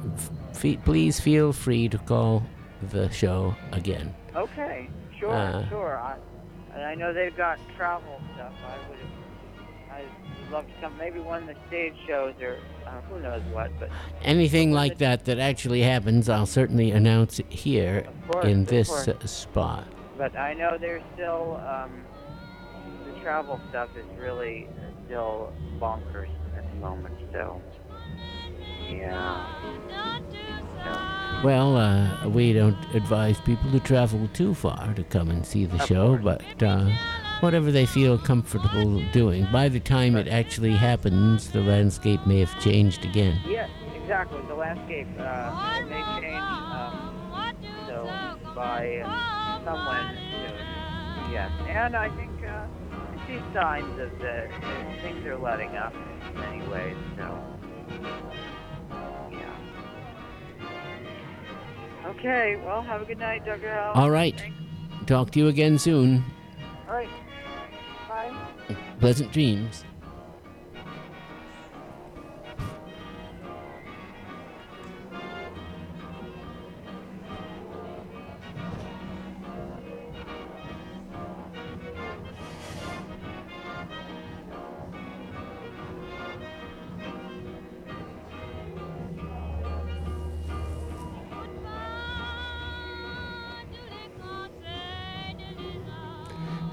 f- 0.54 0.84
please 0.86 1.20
feel 1.20 1.52
free 1.54 1.88
to 1.90 1.98
call 1.98 2.44
the 2.92 3.10
show 3.12 3.56
again. 3.72 4.14
Okay, 4.36 4.90
sure, 5.20 5.32
Uh. 5.32 5.68
sure. 5.70 5.98
I, 5.98 6.16
I 6.82 6.96
know 6.96 7.14
they've 7.14 7.36
got 7.36 7.60
travel 7.76 8.22
stuff. 8.36 8.54
I 8.66 8.90
would 8.90 9.00
I'd 9.92 10.52
love 10.52 10.66
to 10.68 10.74
come. 10.82 10.98
Maybe 10.98 11.20
one 11.20 11.44
of 11.44 11.48
the 11.50 11.56
stage 11.68 11.94
shows 12.08 12.34
or 12.42 12.58
uh, 12.88 12.92
who 13.10 13.20
knows 13.20 13.42
what, 13.52 13.72
but 13.80 13.90
Anything 14.24 14.72
like 14.72 14.98
that 15.00 15.26
that 15.26 15.38
actually 15.40 15.82
happens, 15.82 16.30
I'll 16.30 16.46
certainly 16.46 16.92
announce 16.92 17.40
it 17.40 17.52
here 17.52 18.06
course, 18.30 18.46
in 18.46 18.66
this 18.66 18.90
uh, 19.08 19.26
spot. 19.26 19.86
but 20.18 20.36
I 20.38 20.54
know 20.54 20.78
there's 20.80 21.04
still 21.14 21.62
um, 21.68 21.92
travel 23.22 23.60
stuff 23.70 23.90
is 23.98 24.06
really 24.20 24.68
still 25.06 25.54
bonkers 25.80 26.30
at 26.58 26.68
the 26.70 26.75
moment. 26.80 27.16
So 27.32 27.62
yeah. 28.90 29.46
So, 30.84 31.48
Well, 31.48 31.78
uh, 31.78 32.28
we 32.30 32.54
don't 32.54 32.78
advise 32.94 33.40
people 33.42 33.72
to 33.72 33.80
travel 33.80 34.28
too 34.34 34.54
far 34.54 34.94
to 34.96 35.04
come 35.04 35.30
and 35.30 35.46
see 35.46 35.66
the 35.66 35.75
Of 35.82 35.88
show, 35.88 36.18
course. 36.18 36.42
but 36.60 36.63
uh, 36.63 36.90
whatever 37.42 37.72
they 37.72 37.86
feel 37.86 38.18
comfortable 38.18 39.01
doing. 39.12 39.48
By 39.51 39.70
the 39.70 39.80
time 39.80 40.16
it 40.16 40.28
actually 40.28 40.75
happens, 40.75 41.51
the 41.51 41.62
landscape 41.62 42.25
may 42.25 42.40
have 42.40 42.60
changed 42.60 43.06
again. 43.06 43.40
yes, 43.48 43.70
exactly. 43.96 44.42
The 44.48 44.56
landscape 44.56 45.08
uh, 45.20 45.82
may 45.88 46.04
change. 46.22 46.36
Um, 46.36 47.56
so 47.88 48.06
by 48.56 49.01
someone 49.63 50.18
soon. 50.32 51.32
Yes, 51.32 51.51
and 51.70 51.96
I 51.96 52.10
think 52.10 52.32
uh, 52.46 52.66
see 53.32 53.42
signs 53.54 54.00
of 54.00 54.12
the 54.20 54.50
things 55.02 55.26
are 55.26 55.38
letting 55.38 55.76
up 55.78 55.94
in 55.94 56.40
many 56.40 56.68
ways. 56.68 56.98
So 57.18 57.44
yeah. 59.32 59.56
Okay. 62.08 62.62
Well, 62.66 62.82
have 62.82 63.02
a 63.02 63.06
good 63.06 63.20
night, 63.20 63.46
Dr. 63.46 63.70
Howell. 63.70 63.94
All 63.96 64.12
right. 64.12 64.38
Thanks. 64.38 64.58
Talk 65.06 65.32
to 65.32 65.40
you 65.40 65.48
again 65.48 65.78
soon. 65.78 66.24
All 66.88 66.96
right. 66.96 67.10
Bye. 68.08 68.34
Pleasant 69.00 69.32
dreams. 69.32 69.84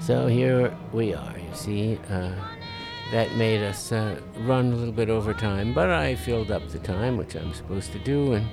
So 0.09 0.25
here 0.25 0.75
we 0.91 1.13
are, 1.13 1.37
you 1.37 1.53
see. 1.53 1.99
Uh, 2.09 2.31
that 3.11 3.31
made 3.35 3.61
us 3.61 3.91
uh, 3.91 4.19
run 4.39 4.73
a 4.73 4.75
little 4.75 4.91
bit 4.91 5.07
over 5.07 5.35
time, 5.35 5.71
but 5.71 5.91
I 5.91 6.15
filled 6.15 6.49
up 6.49 6.67
the 6.69 6.79
time, 6.79 7.15
which 7.15 7.35
I'm 7.35 7.53
supposed 7.53 7.91
to 7.91 7.99
do, 7.99 8.33
and 8.33 8.47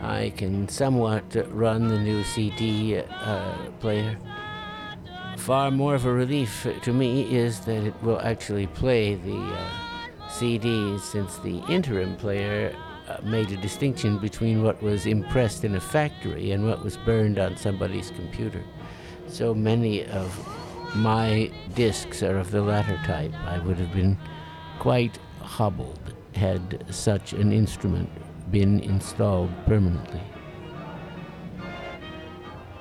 I 0.00 0.30
can 0.30 0.68
somewhat 0.68 1.22
run 1.52 1.86
the 1.86 2.00
new 2.00 2.24
CD 2.24 2.98
uh, 2.98 3.54
player. 3.78 4.18
Far 5.36 5.70
more 5.70 5.94
of 5.94 6.04
a 6.04 6.12
relief 6.12 6.66
to 6.82 6.92
me 6.92 7.32
is 7.32 7.60
that 7.60 7.84
it 7.84 7.94
will 8.02 8.18
actually 8.18 8.66
play 8.66 9.14
the 9.14 9.38
uh, 9.38 9.70
CDs 10.30 11.02
since 11.02 11.36
the 11.36 11.62
interim 11.68 12.16
player 12.16 12.74
uh, 13.06 13.18
made 13.22 13.52
a 13.52 13.56
distinction 13.58 14.18
between 14.18 14.64
what 14.64 14.82
was 14.82 15.06
impressed 15.06 15.62
in 15.62 15.76
a 15.76 15.80
factory 15.80 16.50
and 16.50 16.66
what 16.66 16.82
was 16.82 16.96
burned 16.96 17.38
on 17.38 17.56
somebody's 17.56 18.10
computer. 18.10 18.64
So 19.28 19.54
many 19.54 20.04
of 20.06 20.57
my 20.94 21.50
discs 21.74 22.22
are 22.22 22.38
of 22.38 22.50
the 22.50 22.62
latter 22.62 22.98
type. 23.04 23.32
I 23.46 23.58
would 23.58 23.78
have 23.78 23.92
been 23.92 24.16
quite 24.78 25.18
hobbled 25.40 26.14
had 26.34 26.84
such 26.90 27.32
an 27.32 27.52
instrument 27.52 28.10
been 28.50 28.80
installed 28.80 29.50
permanently. 29.66 30.20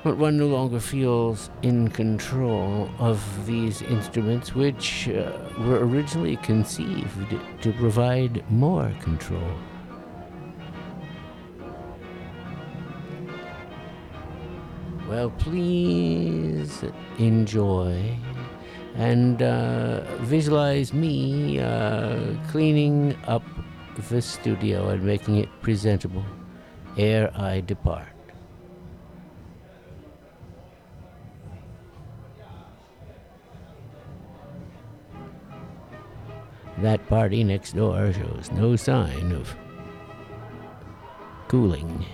But 0.04 0.18
one 0.18 0.38
no 0.38 0.48
longer 0.48 0.80
feels 0.80 1.50
in 1.64 1.90
control 1.90 2.90
of 3.00 3.46
these 3.46 3.82
instruments, 3.82 4.56
which 4.56 5.10
uh, 5.10 5.38
were 5.60 5.86
originally 5.86 6.38
conceived 6.38 7.36
to 7.62 7.74
provide 7.74 8.50
more 8.50 8.94
control. 9.02 9.52
Well, 15.08 15.30
please 15.30 16.84
enjoy 17.18 18.18
and 18.96 19.42
uh, 19.42 20.04
visualize 20.18 20.92
me 20.92 21.60
uh, 21.60 22.34
cleaning 22.50 23.16
up 23.26 23.44
the 24.10 24.22
studio 24.22 24.90
and 24.90 25.04
making 25.04 25.38
it 25.38 25.50
presentable 25.62 26.26
ere 26.98 27.32
I 27.36 27.62
depart. 27.62 28.08
That 36.80 37.08
party 37.08 37.44
next 37.44 37.74
door 37.74 38.12
shows 38.12 38.52
no 38.52 38.76
sign 38.76 39.32
of 39.32 39.56
cooling. 41.48 42.06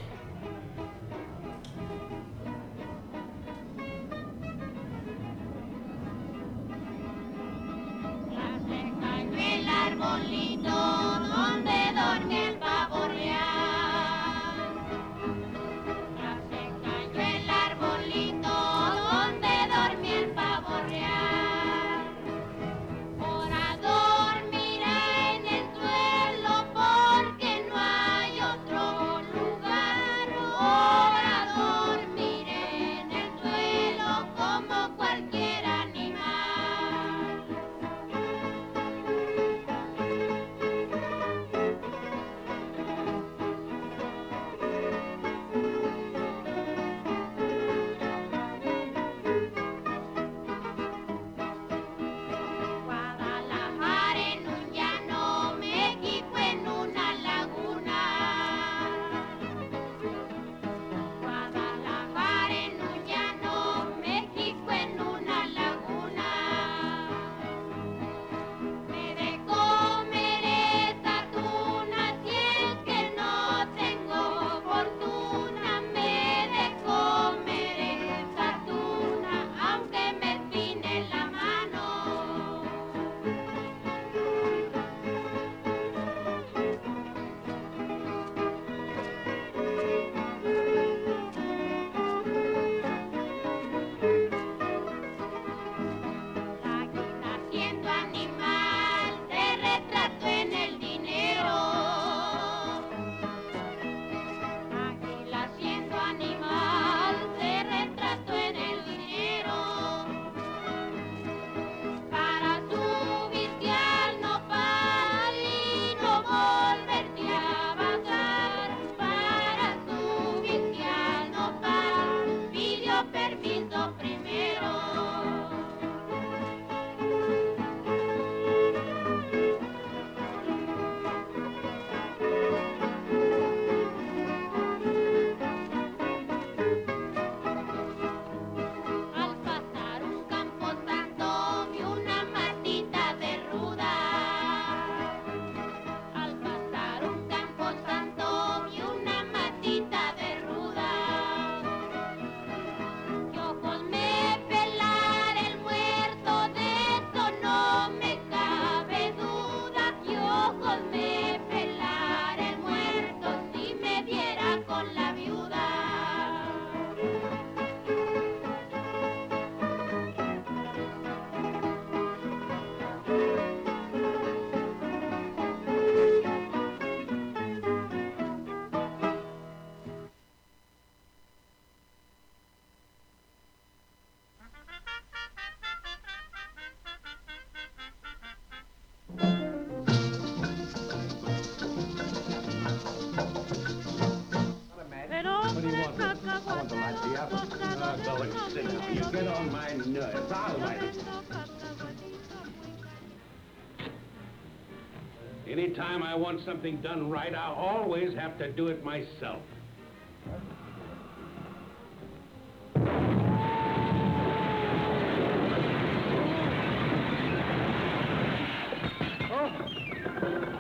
I 206.13 206.15
want 206.15 206.41
something 206.45 206.79
done 206.79 207.09
right, 207.09 207.33
I 207.33 207.47
always 207.47 208.15
have 208.15 208.37
to 208.37 208.51
do 208.51 208.67
it 208.67 208.85
myself. 208.85 209.41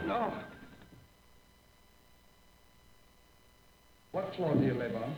No. 0.07 0.33
What 4.11 4.33
floor 4.35 4.55
do 4.55 4.63
you 4.63 4.73
live 4.73 4.95
on? 4.95 5.15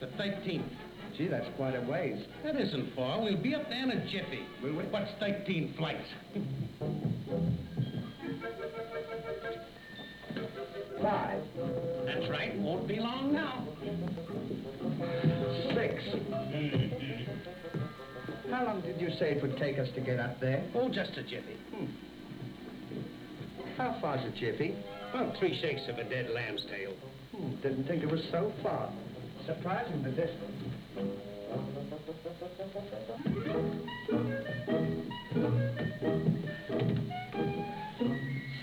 The 0.00 0.06
13th. 0.06 0.64
Gee, 1.18 1.28
that's 1.28 1.44
quite 1.56 1.74
a 1.74 1.82
ways. 1.82 2.24
That 2.42 2.56
isn't 2.56 2.96
far. 2.96 3.20
We'll 3.20 3.36
be 3.42 3.54
up 3.54 3.68
there 3.68 3.82
in 3.82 3.90
a 3.90 4.04
jiffy. 4.06 4.46
Will 4.62 4.76
we? 4.76 4.84
What's 4.84 5.10
13 5.20 5.74
flights? 5.76 6.08
did 18.84 19.00
you 19.00 19.10
say 19.18 19.32
it 19.32 19.42
would 19.42 19.56
take 19.56 19.78
us 19.78 19.88
to 19.94 20.00
get 20.00 20.20
up 20.20 20.40
there? 20.40 20.62
Oh, 20.74 20.88
just 20.88 21.16
a 21.16 21.22
jiffy. 21.22 21.56
Hmm. 21.74 21.86
How 23.76 23.98
far's 24.00 24.24
a 24.24 24.30
jiffy? 24.38 24.76
Well, 25.12 25.34
three 25.38 25.58
shakes 25.60 25.82
of 25.88 25.98
a 25.98 26.04
dead 26.04 26.30
lamb's 26.30 26.64
tail. 26.70 26.92
Hmm, 27.34 27.54
didn't 27.62 27.84
think 27.84 28.02
it 28.02 28.10
was 28.10 28.22
so 28.30 28.52
far. 28.62 28.90
Surprising 29.46 30.02
the 30.02 30.10
distance. 30.10 30.40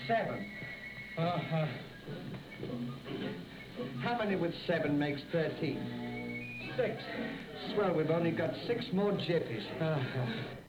Seven. 0.06 0.50
Uh-huh. 1.18 1.66
How 4.02 4.18
many 4.18 4.36
with 4.36 4.54
seven 4.66 4.98
makes 4.98 5.20
thirteen? 5.30 6.11
six. 6.76 7.02
Swell, 7.74 7.94
we've 7.94 8.10
only 8.10 8.30
got 8.30 8.50
six 8.66 8.84
more 8.92 9.12
jeppies. 9.12 9.64
Uh. 9.80 10.61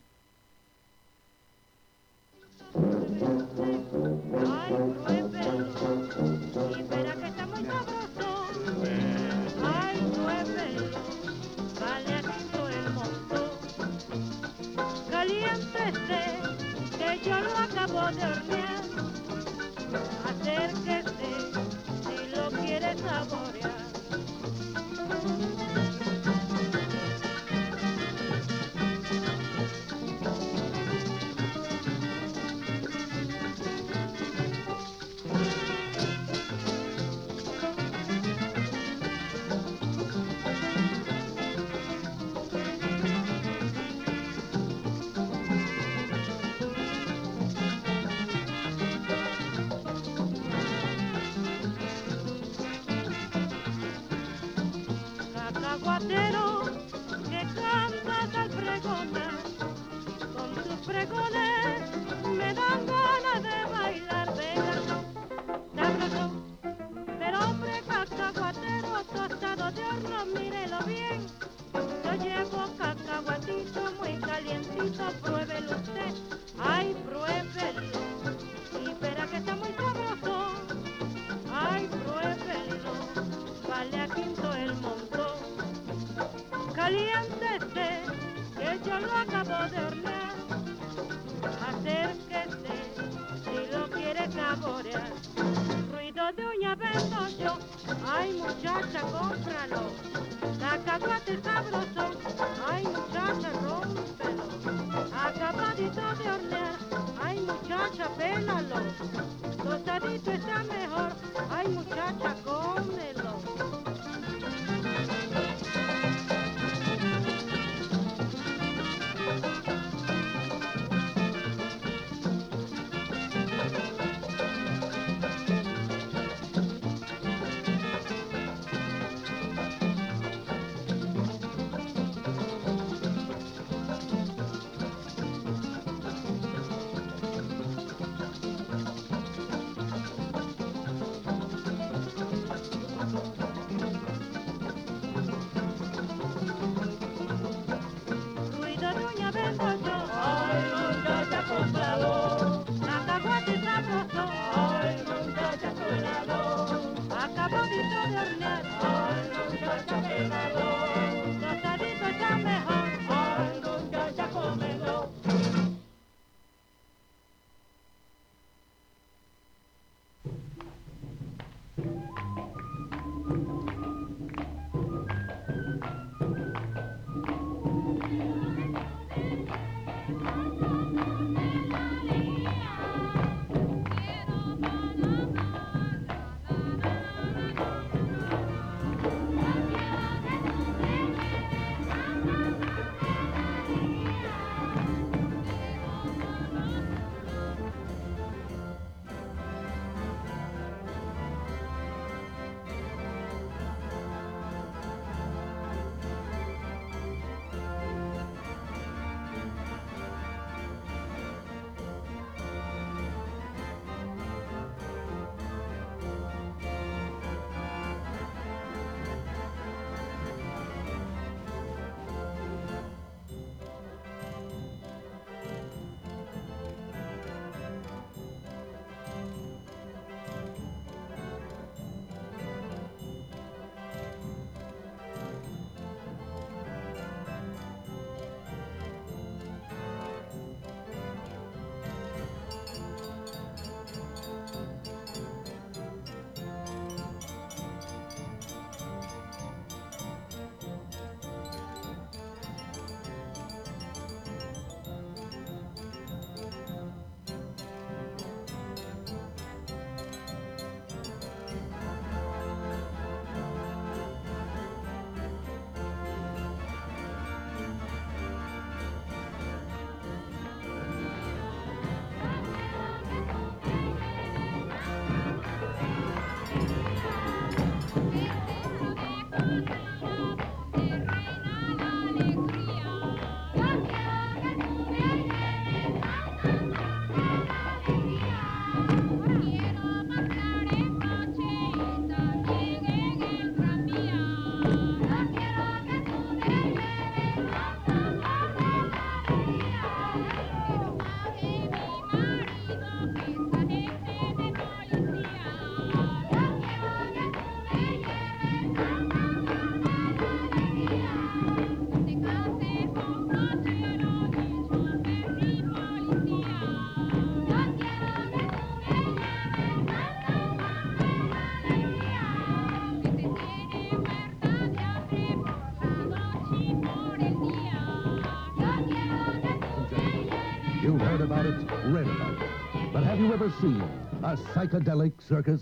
heard 331.14 331.22
about 331.22 331.46
it, 331.46 331.54
read 331.86 332.08
about 332.08 332.42
it. 332.42 332.50
But 332.92 333.04
have 333.04 333.20
you 333.20 333.32
ever 333.32 333.54
seen 333.62 333.84
a 334.24 334.36
psychedelic 334.36 335.12
circus? 335.22 335.62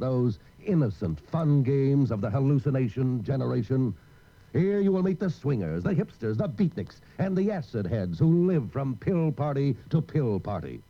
Those 0.00 0.40
innocent 0.66 1.20
fun 1.30 1.62
games 1.62 2.10
of 2.10 2.20
the 2.20 2.28
hallucination 2.28 3.22
generation? 3.22 3.94
Here 4.52 4.80
you 4.80 4.90
will 4.90 5.04
meet 5.04 5.20
the 5.20 5.30
swingers, 5.30 5.84
the 5.84 5.94
hipsters, 5.94 6.38
the 6.38 6.48
beatniks, 6.48 6.96
and 7.20 7.36
the 7.36 7.52
acid 7.52 7.86
heads 7.86 8.18
who 8.18 8.48
live 8.48 8.72
from 8.72 8.96
pill 8.96 9.30
party 9.30 9.76
to 9.90 10.02
pill 10.02 10.40
party. 10.40 10.82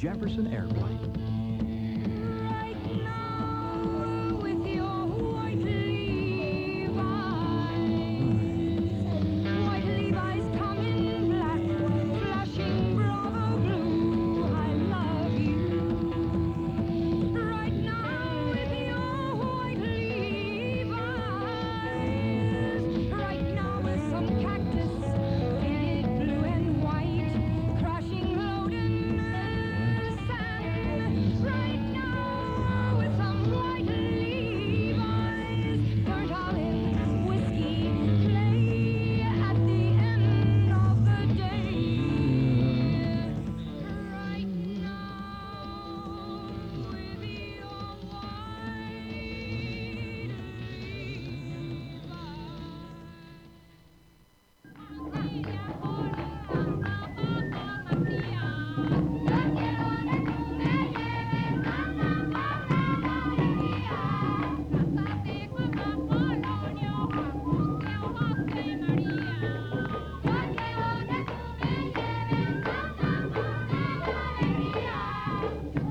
Jefferson 0.00 0.46
Airplane. 0.50 1.29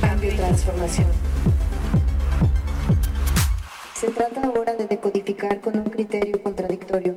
Cambio 0.00 0.32
y 0.32 0.36
transformación. 0.36 1.06
Se 3.94 4.08
trata 4.08 4.42
ahora 4.42 4.74
de 4.74 4.86
decodificar 4.86 5.60
con 5.60 5.78
un 5.78 5.84
criterio 5.84 6.42
contradictorio 6.42 7.14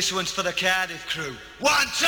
This 0.00 0.14
one's 0.14 0.32
for 0.32 0.42
the 0.42 0.54
Cardiff 0.54 1.06
crew. 1.08 1.36
One, 1.58 1.86
two, 1.98 2.06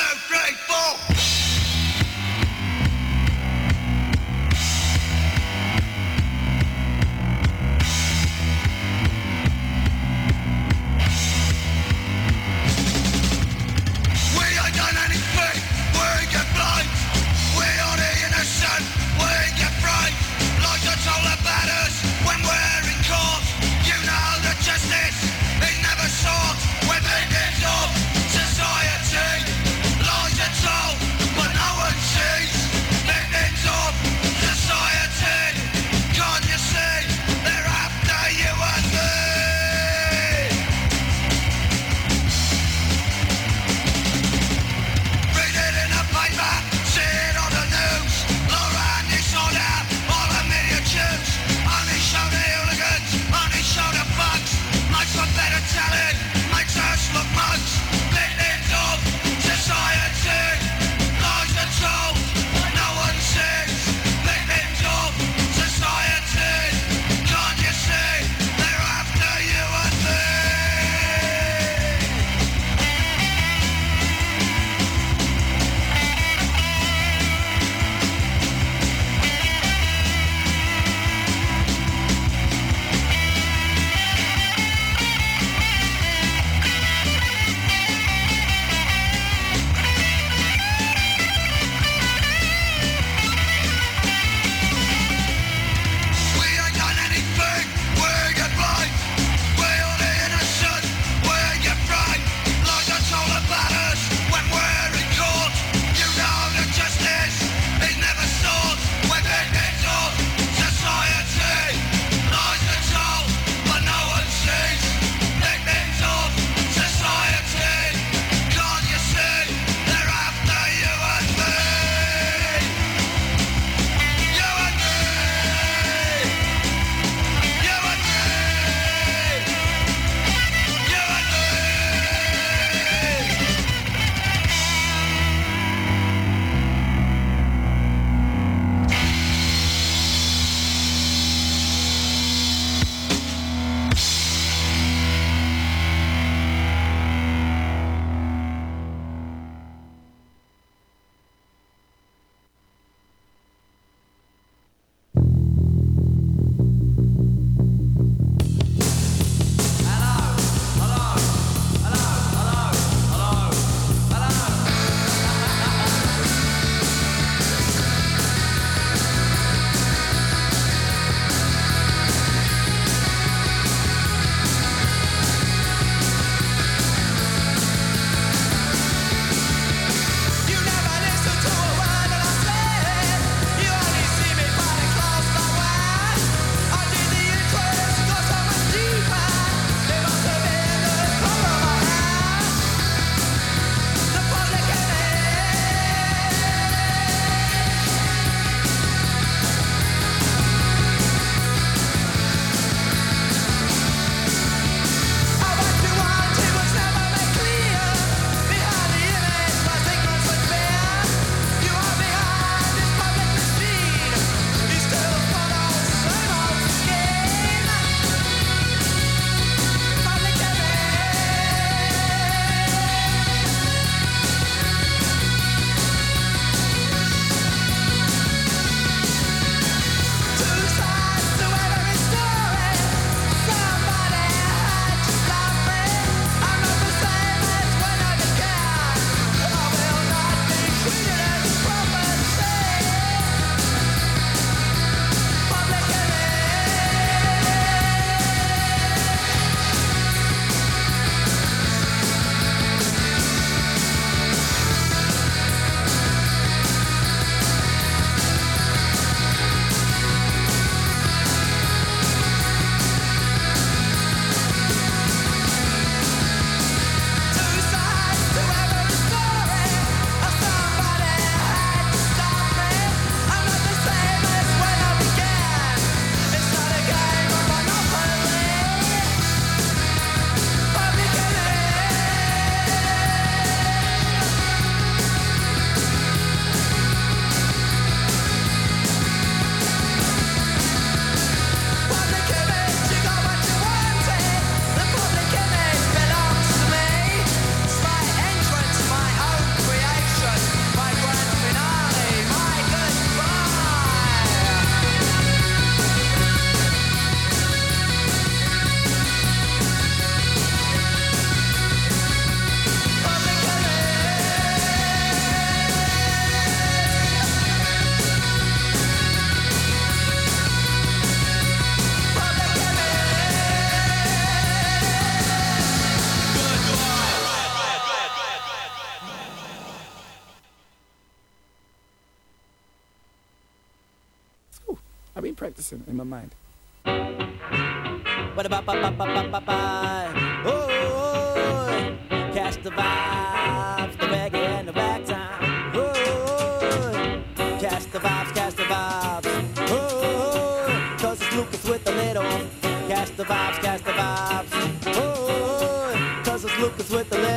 with 356.93 357.09
the 357.09 357.32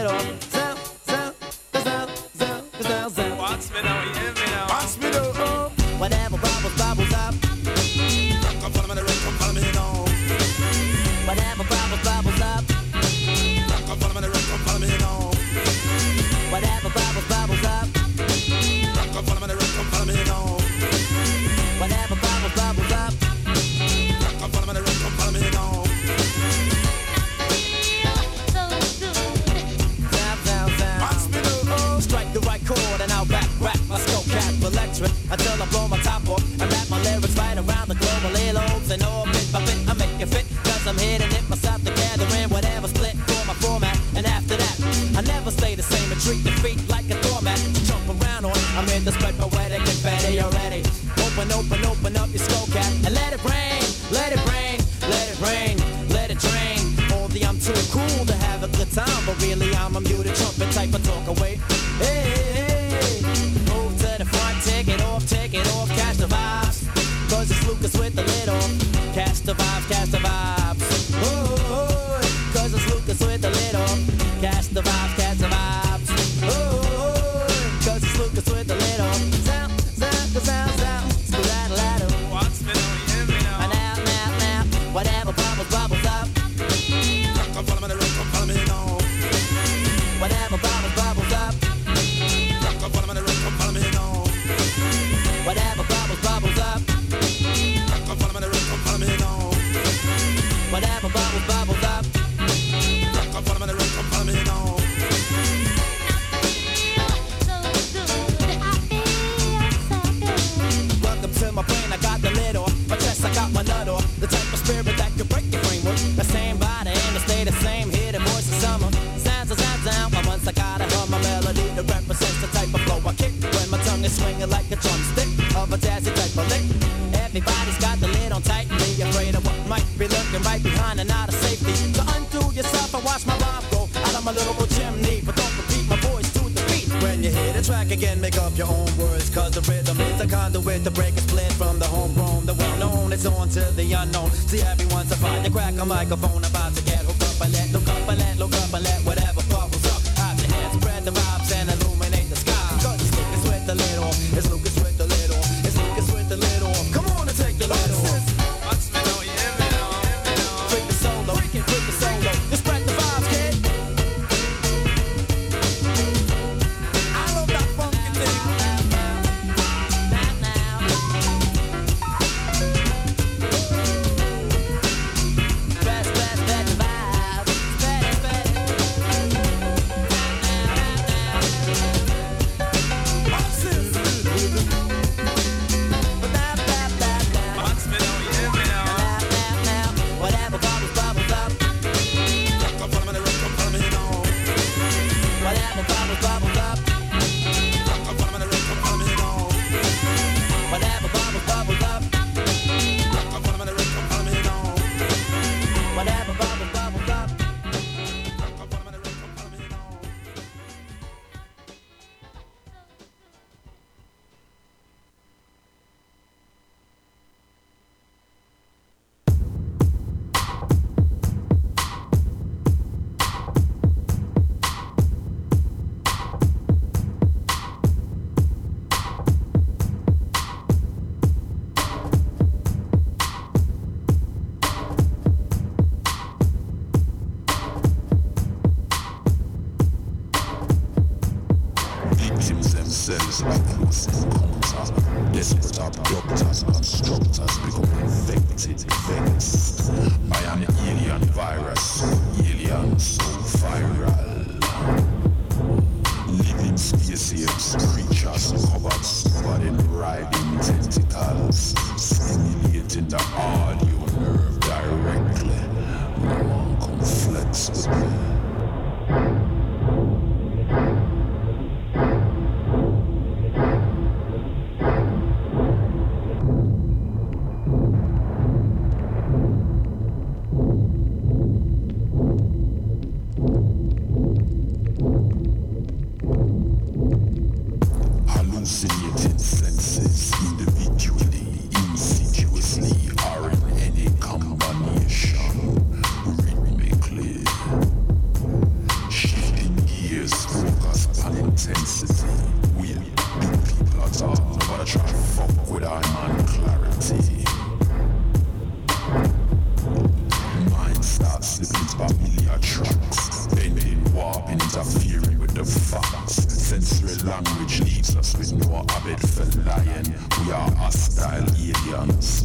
aliens, 322.05 322.44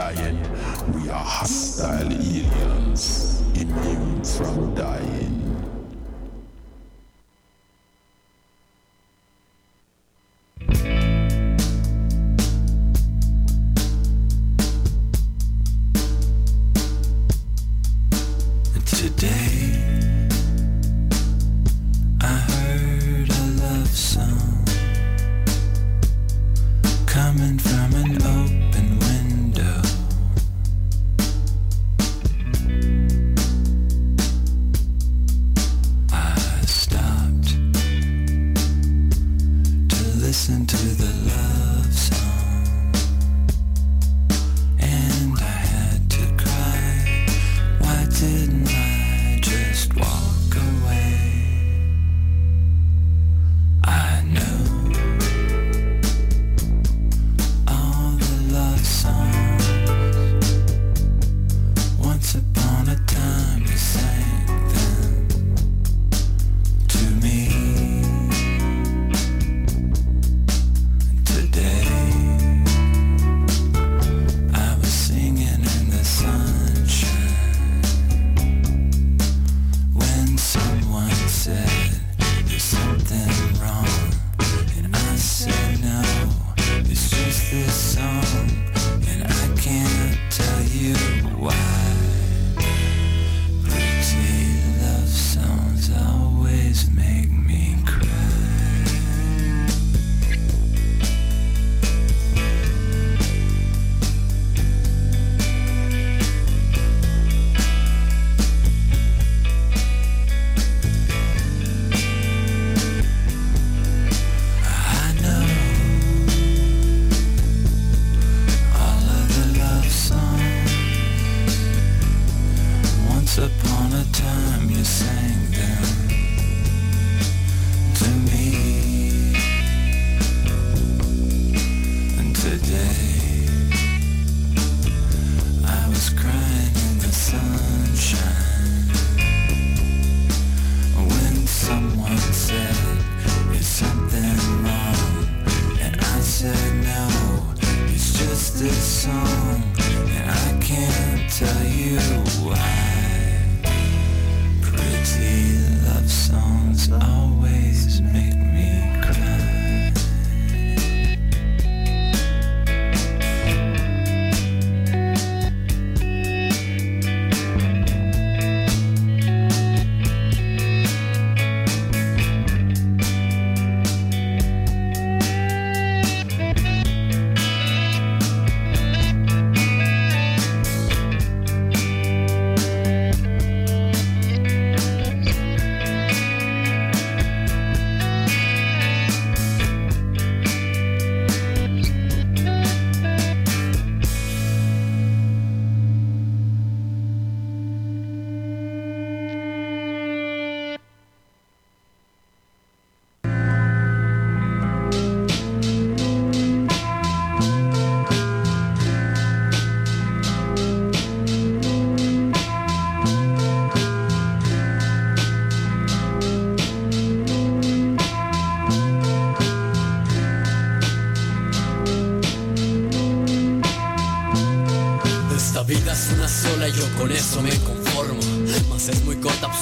habit 0.00 0.49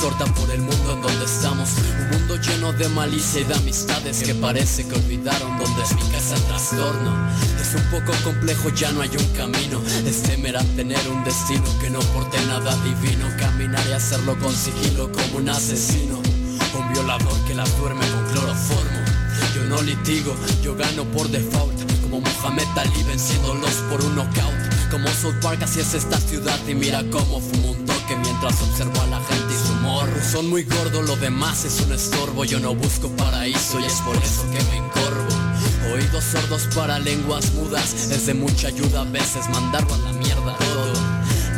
muy 0.09 0.17
corta, 0.17 0.25
absorta 0.25 0.41
por 0.41 0.51
el 0.51 0.61
mundo 0.61 0.93
en 0.93 1.03
donde 1.03 1.25
estamos. 1.25 1.71
Un 2.01 2.19
mundo 2.19 2.37
lleno 2.37 2.73
de 2.73 2.89
malicia 2.89 3.41
y 3.41 3.45
de 3.45 3.55
amistades 3.55 4.23
que 4.23 4.35
parece 4.35 4.87
que 4.87 4.95
olvidaron 4.95 5.59
dónde 5.59 5.83
es 5.83 5.95
mi 5.95 6.03
casa 6.11 6.37
el 6.37 6.43
trastorno. 6.43 7.31
Es 7.61 7.75
un 7.75 7.91
poco 7.91 8.13
complejo, 8.25 8.71
ya 8.71 8.93
no 8.93 9.03
hay 9.03 9.11
un 9.11 9.27
camino. 9.37 9.83
Es 10.07 10.23
temer 10.23 10.57
a 10.57 10.65
tener 10.77 11.01
un 11.09 11.25
destino 11.25 11.65
que 11.81 11.91
no 11.91 12.01
porte 12.01 12.39
nada 12.47 12.77
divino. 12.83 13.27
Caminar 13.39 13.87
y 13.89 13.93
hacerlo 13.93 14.39
con 14.39 14.55
sigilo 14.55 15.11
como 15.13 15.39
un 15.39 15.49
asesino. 15.49 16.21
Un 16.75 16.93
violador 16.93 17.45
que 17.47 17.55
la 17.55 17.65
duerme 17.79 18.07
con 18.09 18.25
cloroformo. 18.33 19.01
Yo 19.55 19.65
no 19.65 19.83
litigo, 19.83 20.35
yo 20.63 20.75
gano 20.75 21.05
por 21.05 21.29
default. 21.29 21.77
Como 22.03 22.21
Mohamed 22.21 22.69
Ali 22.77 23.03
venciéndolos 23.05 23.75
por 23.91 24.03
un 24.03 24.15
knockout. 24.15 24.91
Como 24.91 25.09
South 25.09 25.35
Park 25.43 25.63
así 25.63 25.81
es 25.81 25.93
esta 25.95 26.19
ciudad 26.19 26.59
y 26.67 26.75
mira 26.75 27.03
cómo 27.11 27.41
fumo 27.41 27.78
mientras 28.49 28.69
observo 28.69 29.01
a 29.03 29.07
la 29.07 29.21
gente 29.21 29.55
y 29.55 29.67
su 29.67 29.75
morro. 29.75 30.23
Son 30.23 30.49
muy 30.49 30.65
gordos, 30.65 31.07
lo 31.07 31.17
demás 31.17 31.65
es 31.65 31.81
un 31.81 31.93
estorbo. 31.93 32.45
Yo 32.45 32.61
no 32.61 32.75
busco 32.75 33.09
paraíso 33.11 33.81
y 33.81 33.85
es 33.85 34.01
por 34.01 34.17
eso 34.17 34.43
que 34.51 34.63
me 34.65 34.77
encorvo. 34.77 35.29
Oídos 35.93 36.25
sordos 36.25 36.69
para 36.75 36.99
lenguas 36.99 37.53
mudas 37.55 38.11
es 38.11 38.27
de 38.27 38.35
mucha 38.35 38.69
ayuda 38.69 39.03
a 39.03 39.05
veces 39.05 39.49
mandarlo 39.51 39.95
a 39.95 39.99
la 39.99 40.13
mierda 40.13 40.57
todo. 40.59 41.08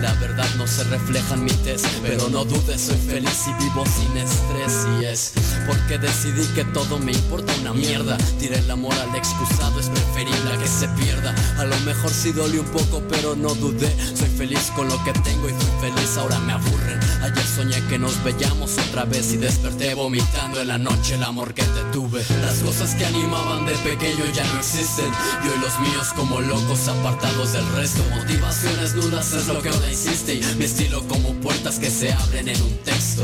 La 0.00 0.14
verdad 0.14 0.48
no 0.56 0.66
se 0.66 0.84
refleja 0.84 1.34
en 1.34 1.44
mi 1.44 1.50
test, 1.50 1.86
pero 2.02 2.28
no 2.30 2.44
dudes, 2.44 2.80
soy 2.80 2.96
feliz 2.96 3.46
y 3.48 3.62
vivo 3.62 3.84
sin 3.84 4.16
estrés 4.16 4.86
y 4.98 5.04
es 5.04 5.32
porque 5.66 5.98
decidí 5.98 6.46
que 6.54 6.64
todo 6.64 6.98
me 6.98 7.12
importa 7.12 7.52
una 7.60 7.74
mierda. 7.74 8.16
Tiré 8.38 8.58
el 8.58 8.70
amor 8.70 8.94
al 8.94 9.14
excusado, 9.14 9.78
es 9.78 9.88
preferible 9.88 10.52
a 10.52 10.58
que 10.58 10.68
se 10.68 10.88
pierda. 10.88 11.34
A 11.58 11.64
lo 11.64 11.78
mejor 11.80 12.10
sí 12.10 12.32
dolió 12.32 12.62
un 12.62 12.68
poco, 12.68 13.02
pero 13.08 13.36
no 13.36 13.54
dudé. 13.54 13.94
Soy 14.16 14.28
feliz 14.28 14.72
con 14.74 14.88
lo 14.88 15.02
que 15.04 15.12
tengo 15.12 15.48
y 15.48 15.52
fui 15.52 15.90
feliz, 15.90 16.16
ahora 16.16 16.38
me 16.40 16.54
aburren. 16.54 16.98
Ayer 17.22 17.44
soñé 17.44 17.86
que 17.88 17.98
nos 17.98 18.22
veíamos 18.24 18.78
otra 18.88 19.04
vez 19.04 19.32
y 19.32 19.36
desperté 19.36 19.94
vomitando 19.94 20.60
en 20.60 20.68
la 20.68 20.78
noche 20.78 21.14
el 21.14 21.22
amor 21.24 21.52
que 21.52 21.62
te 21.62 21.82
tuve. 21.92 22.24
Las 22.40 22.58
cosas 22.60 22.94
que 22.94 23.04
animaban 23.04 23.66
de 23.66 23.74
pequeño 23.74 24.24
ya 24.32 24.44
no 24.44 24.58
existen. 24.60 25.12
Y 25.44 25.60
los 25.60 25.78
míos 25.80 26.08
como 26.16 26.40
locos 26.40 26.88
apartados 26.88 27.52
del 27.52 27.66
resto. 27.72 28.02
Motivaciones 28.16 28.94
nulas 28.94 29.32
es 29.34 29.46
lo 29.46 29.60
que 29.60 29.70
ahora 29.90 29.92
insiste 29.92 30.34
y 30.34 30.54
mi 30.56 30.64
estilo 30.64 31.02
como 31.08 31.32
puertas 31.40 31.78
que 31.78 31.90
se 31.90 32.12
abren 32.12 32.48
en 32.48 32.62
un 32.62 32.76
texto. 32.78 33.22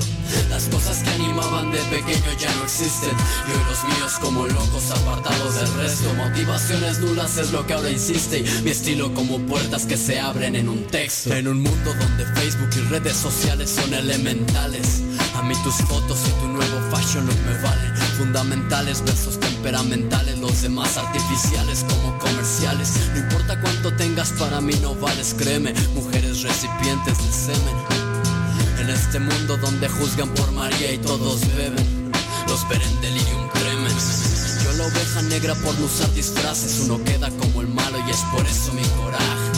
Las 0.50 0.64
cosas 0.64 1.02
que 1.02 1.10
animaban 1.10 1.70
de 1.70 1.78
pequeño 1.84 2.32
ya 2.38 2.52
no 2.56 2.64
existen. 2.64 3.10
Yo 3.48 3.54
y 3.54 3.70
los 3.70 3.84
míos 3.84 4.12
como 4.20 4.46
locos 4.46 4.90
apartados 4.90 5.54
del 5.56 5.72
resto. 5.74 6.12
Motivaciones 6.14 6.98
nulas 7.00 7.36
es 7.38 7.52
lo 7.52 7.66
que 7.66 7.74
ahora 7.74 7.90
insiste 7.90 8.38
y 8.38 8.62
mi 8.62 8.70
estilo 8.70 9.12
como 9.14 9.38
puertas 9.40 9.86
que 9.86 9.96
se 9.96 10.18
abren 10.18 10.56
en 10.56 10.68
un 10.68 10.84
texto. 10.86 11.34
En 11.34 11.48
un 11.48 11.62
mundo 11.62 11.94
donde 11.94 12.26
Facebook 12.34 12.70
y 12.76 12.80
redes 12.88 13.16
sociales 13.16 13.70
son 13.70 13.92
elementales. 13.94 15.02
A 15.34 15.42
mí 15.42 15.54
tus 15.62 15.76
fotos 15.76 16.18
y 16.28 16.40
tu 16.40 16.48
nuevo 16.48 16.80
fashion 16.90 17.26
look 17.26 17.38
me 17.46 17.62
valen. 17.62 18.05
Fundamentales 18.18 19.04
versos 19.04 19.38
temperamentales, 19.38 20.38
los 20.38 20.62
demás 20.62 20.96
artificiales 20.96 21.84
como 21.88 22.18
comerciales. 22.18 22.92
No 23.12 23.20
importa 23.20 23.60
cuánto 23.60 23.94
tengas, 23.94 24.30
para 24.32 24.60
mí 24.60 24.74
no 24.80 24.94
vales, 24.94 25.34
créeme. 25.36 25.74
Mujeres 25.94 26.42
recipientes 26.42 27.18
de 27.18 27.32
semen. 27.32 27.76
En 28.80 28.90
este 28.90 29.18
mundo 29.18 29.56
donde 29.58 29.88
juzgan 29.88 30.28
por 30.34 30.50
María 30.52 30.92
y 30.92 30.98
todos 30.98 31.40
beben, 31.56 32.12
los 32.48 32.68
ver 32.68 32.82
en 32.82 33.00
delirium. 33.00 33.46
Yo 34.64 34.72
la 34.72 34.86
oveja 34.86 35.22
negra 35.22 35.54
por 35.56 35.78
no 35.78 35.86
usar 35.86 36.12
disfraces, 36.12 36.80
uno 36.84 37.02
queda 37.04 37.30
como 37.30 37.60
el 37.60 37.68
malo 37.68 37.98
y 38.06 38.10
es 38.10 38.20
por 38.32 38.46
eso 38.46 38.72
mi 38.72 38.82
coraje. 38.82 39.55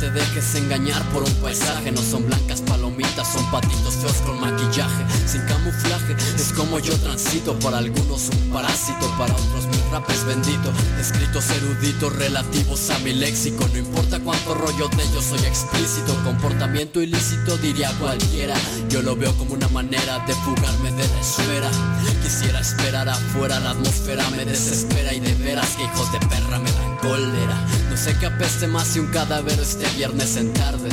Te 0.00 0.10
dejes 0.10 0.54
engañar 0.56 1.02
por 1.10 1.22
un 1.22 1.32
paisaje, 1.36 1.90
no 1.90 2.02
son 2.02 2.26
blancas 2.26 2.60
palomitas, 2.60 3.32
son 3.32 3.50
patitos 3.50 3.94
feos 3.94 4.16
con 4.26 4.38
maquillaje, 4.38 5.04
sin 5.26 5.40
camuflaje, 5.46 6.14
es 6.36 6.52
como 6.52 6.78
yo 6.78 6.94
transito, 6.98 7.58
para 7.60 7.78
algunos 7.78 8.28
un 8.28 8.50
parásito, 8.50 9.08
para 9.16 9.32
otros 9.32 9.66
mi 9.66 9.90
rap 9.90 10.08
es 10.10 10.24
bendito, 10.24 10.70
escritos 11.00 11.48
eruditos 11.50 12.14
relativos 12.14 12.90
a 12.90 12.98
mi 12.98 13.14
léxico, 13.14 13.66
no 13.72 13.78
importa 13.78 14.20
cuánto 14.20 14.54
rollo 14.54 14.88
de 14.88 15.02
ellos 15.02 15.24
soy 15.24 15.44
explícito, 15.46 16.14
comportamiento 16.24 17.00
ilícito 17.00 17.56
diría 17.56 17.90
cualquiera, 17.98 18.54
yo 18.90 19.00
lo 19.00 19.16
veo 19.16 19.32
como 19.38 19.54
una 19.54 19.68
manera 19.68 20.18
de 20.26 20.34
fugarme 20.34 20.92
de 20.92 21.08
la 21.08 21.20
esfera, 21.20 21.70
quisiera 22.22 22.60
esperar 22.60 23.08
afuera, 23.08 23.58
la 23.60 23.70
atmósfera 23.70 24.28
me 24.30 24.44
desespera 24.44 25.14
y 25.14 25.20
de 25.20 25.34
veras 25.36 25.70
que 25.76 25.84
hijos 25.84 26.12
de 26.12 26.18
perra 26.20 26.58
me 26.58 26.70
dan 26.70 26.95
no 27.02 27.96
sé 27.96 28.16
qué 28.18 28.26
apeste 28.26 28.66
más 28.66 28.88
si 28.88 29.00
un 29.00 29.08
cadáver 29.08 29.58
este 29.58 29.86
viernes 29.96 30.36
en 30.36 30.52
tarde. 30.52 30.88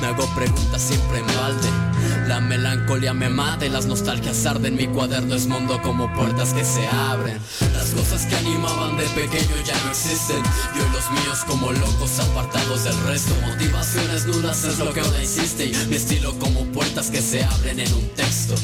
Me 0.00 0.06
hago 0.08 0.26
preguntas 0.34 0.82
siempre 0.82 1.18
en 1.18 1.26
balde. 1.26 1.95
La 2.26 2.40
melancolía 2.40 3.14
me 3.14 3.28
mata 3.28 3.66
y 3.66 3.68
las 3.68 3.86
nostalgias 3.86 4.44
arden. 4.46 4.76
Mi 4.76 4.86
cuaderno 4.88 5.34
es 5.34 5.46
mundo 5.46 5.80
como 5.82 6.12
puertas 6.14 6.52
que 6.52 6.64
se 6.64 6.86
abren. 6.88 7.38
Las 7.72 7.90
cosas 7.90 8.26
que 8.26 8.36
animaban 8.36 8.96
de 8.96 9.04
pequeño 9.10 9.56
ya 9.64 9.74
no 9.84 9.90
existen. 9.90 10.42
Yo 10.74 10.82
y 10.86 10.92
los 10.92 11.10
míos 11.12 11.44
como 11.46 11.72
locos 11.72 12.18
apartados 12.18 12.84
del 12.84 13.00
resto. 13.04 13.34
Motivaciones 13.46 14.26
nulas 14.26 14.64
es 14.64 14.78
lo 14.78 14.92
que 14.92 15.00
ahora 15.00 15.20
insiste. 15.20 15.66
Y 15.66 15.86
mi 15.88 15.96
estilo 15.96 16.38
como 16.38 16.64
puertas 16.72 17.10
que 17.10 17.22
se 17.22 17.44
abren 17.44 17.80
en 17.80 17.92
un 17.94 18.08
texto. 18.10 18.54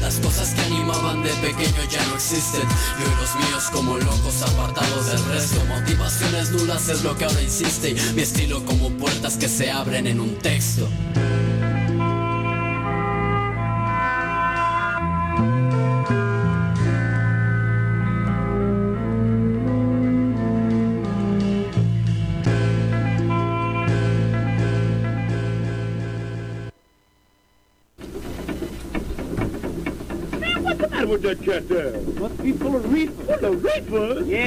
Las 0.00 0.16
cosas 0.16 0.50
que 0.50 0.62
animaban 0.62 1.22
de 1.22 1.30
pequeño 1.34 1.82
ya 1.90 2.04
no 2.06 2.16
existen. 2.16 2.62
Yo 2.62 3.06
y 3.06 3.20
los 3.20 3.34
míos 3.36 3.70
como 3.72 3.98
locos 3.98 4.42
apartados 4.42 5.06
del 5.06 5.24
resto. 5.26 5.64
Motivaciones 5.66 6.50
nulas 6.50 6.88
es 6.88 7.04
lo 7.04 7.16
que 7.16 7.24
ahora 7.24 7.42
insiste. 7.42 7.90
Y 7.90 8.14
mi 8.14 8.22
estilo 8.22 8.64
como 8.64 8.90
puertas 8.90 9.36
que 9.36 9.48
se 9.48 9.70
abren 9.70 10.06
en 10.06 10.20
un 10.20 10.36
texto. 10.38 10.88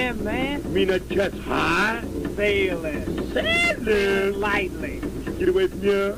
Yeah, 0.05 0.11
man. 0.11 0.71
Mean 0.71 0.89
that 0.89 1.09
cat's 1.09 1.35
high? 1.39 2.03
Sailing. 2.35 3.33
Sailing? 3.33 4.39
Lightly. 4.39 5.01
Get 5.39 5.49
away 5.49 5.65
from 5.65 5.81
here. 5.81 6.15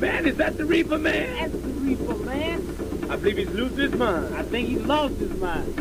Man, 0.00 0.24
is 0.24 0.36
that 0.38 0.56
the 0.56 0.64
Reaper 0.64 0.96
man? 0.96 1.36
That's 1.36 1.52
the 1.52 1.68
Reaper 1.68 2.14
man. 2.24 2.62
I 3.10 3.16
believe 3.16 3.36
he's 3.36 3.50
lost 3.50 3.74
his 3.74 3.92
mind. 3.92 4.34
I 4.34 4.42
think 4.44 4.68
he 4.68 4.78
lost 4.78 5.16
his 5.16 5.38
mind. 5.38 5.76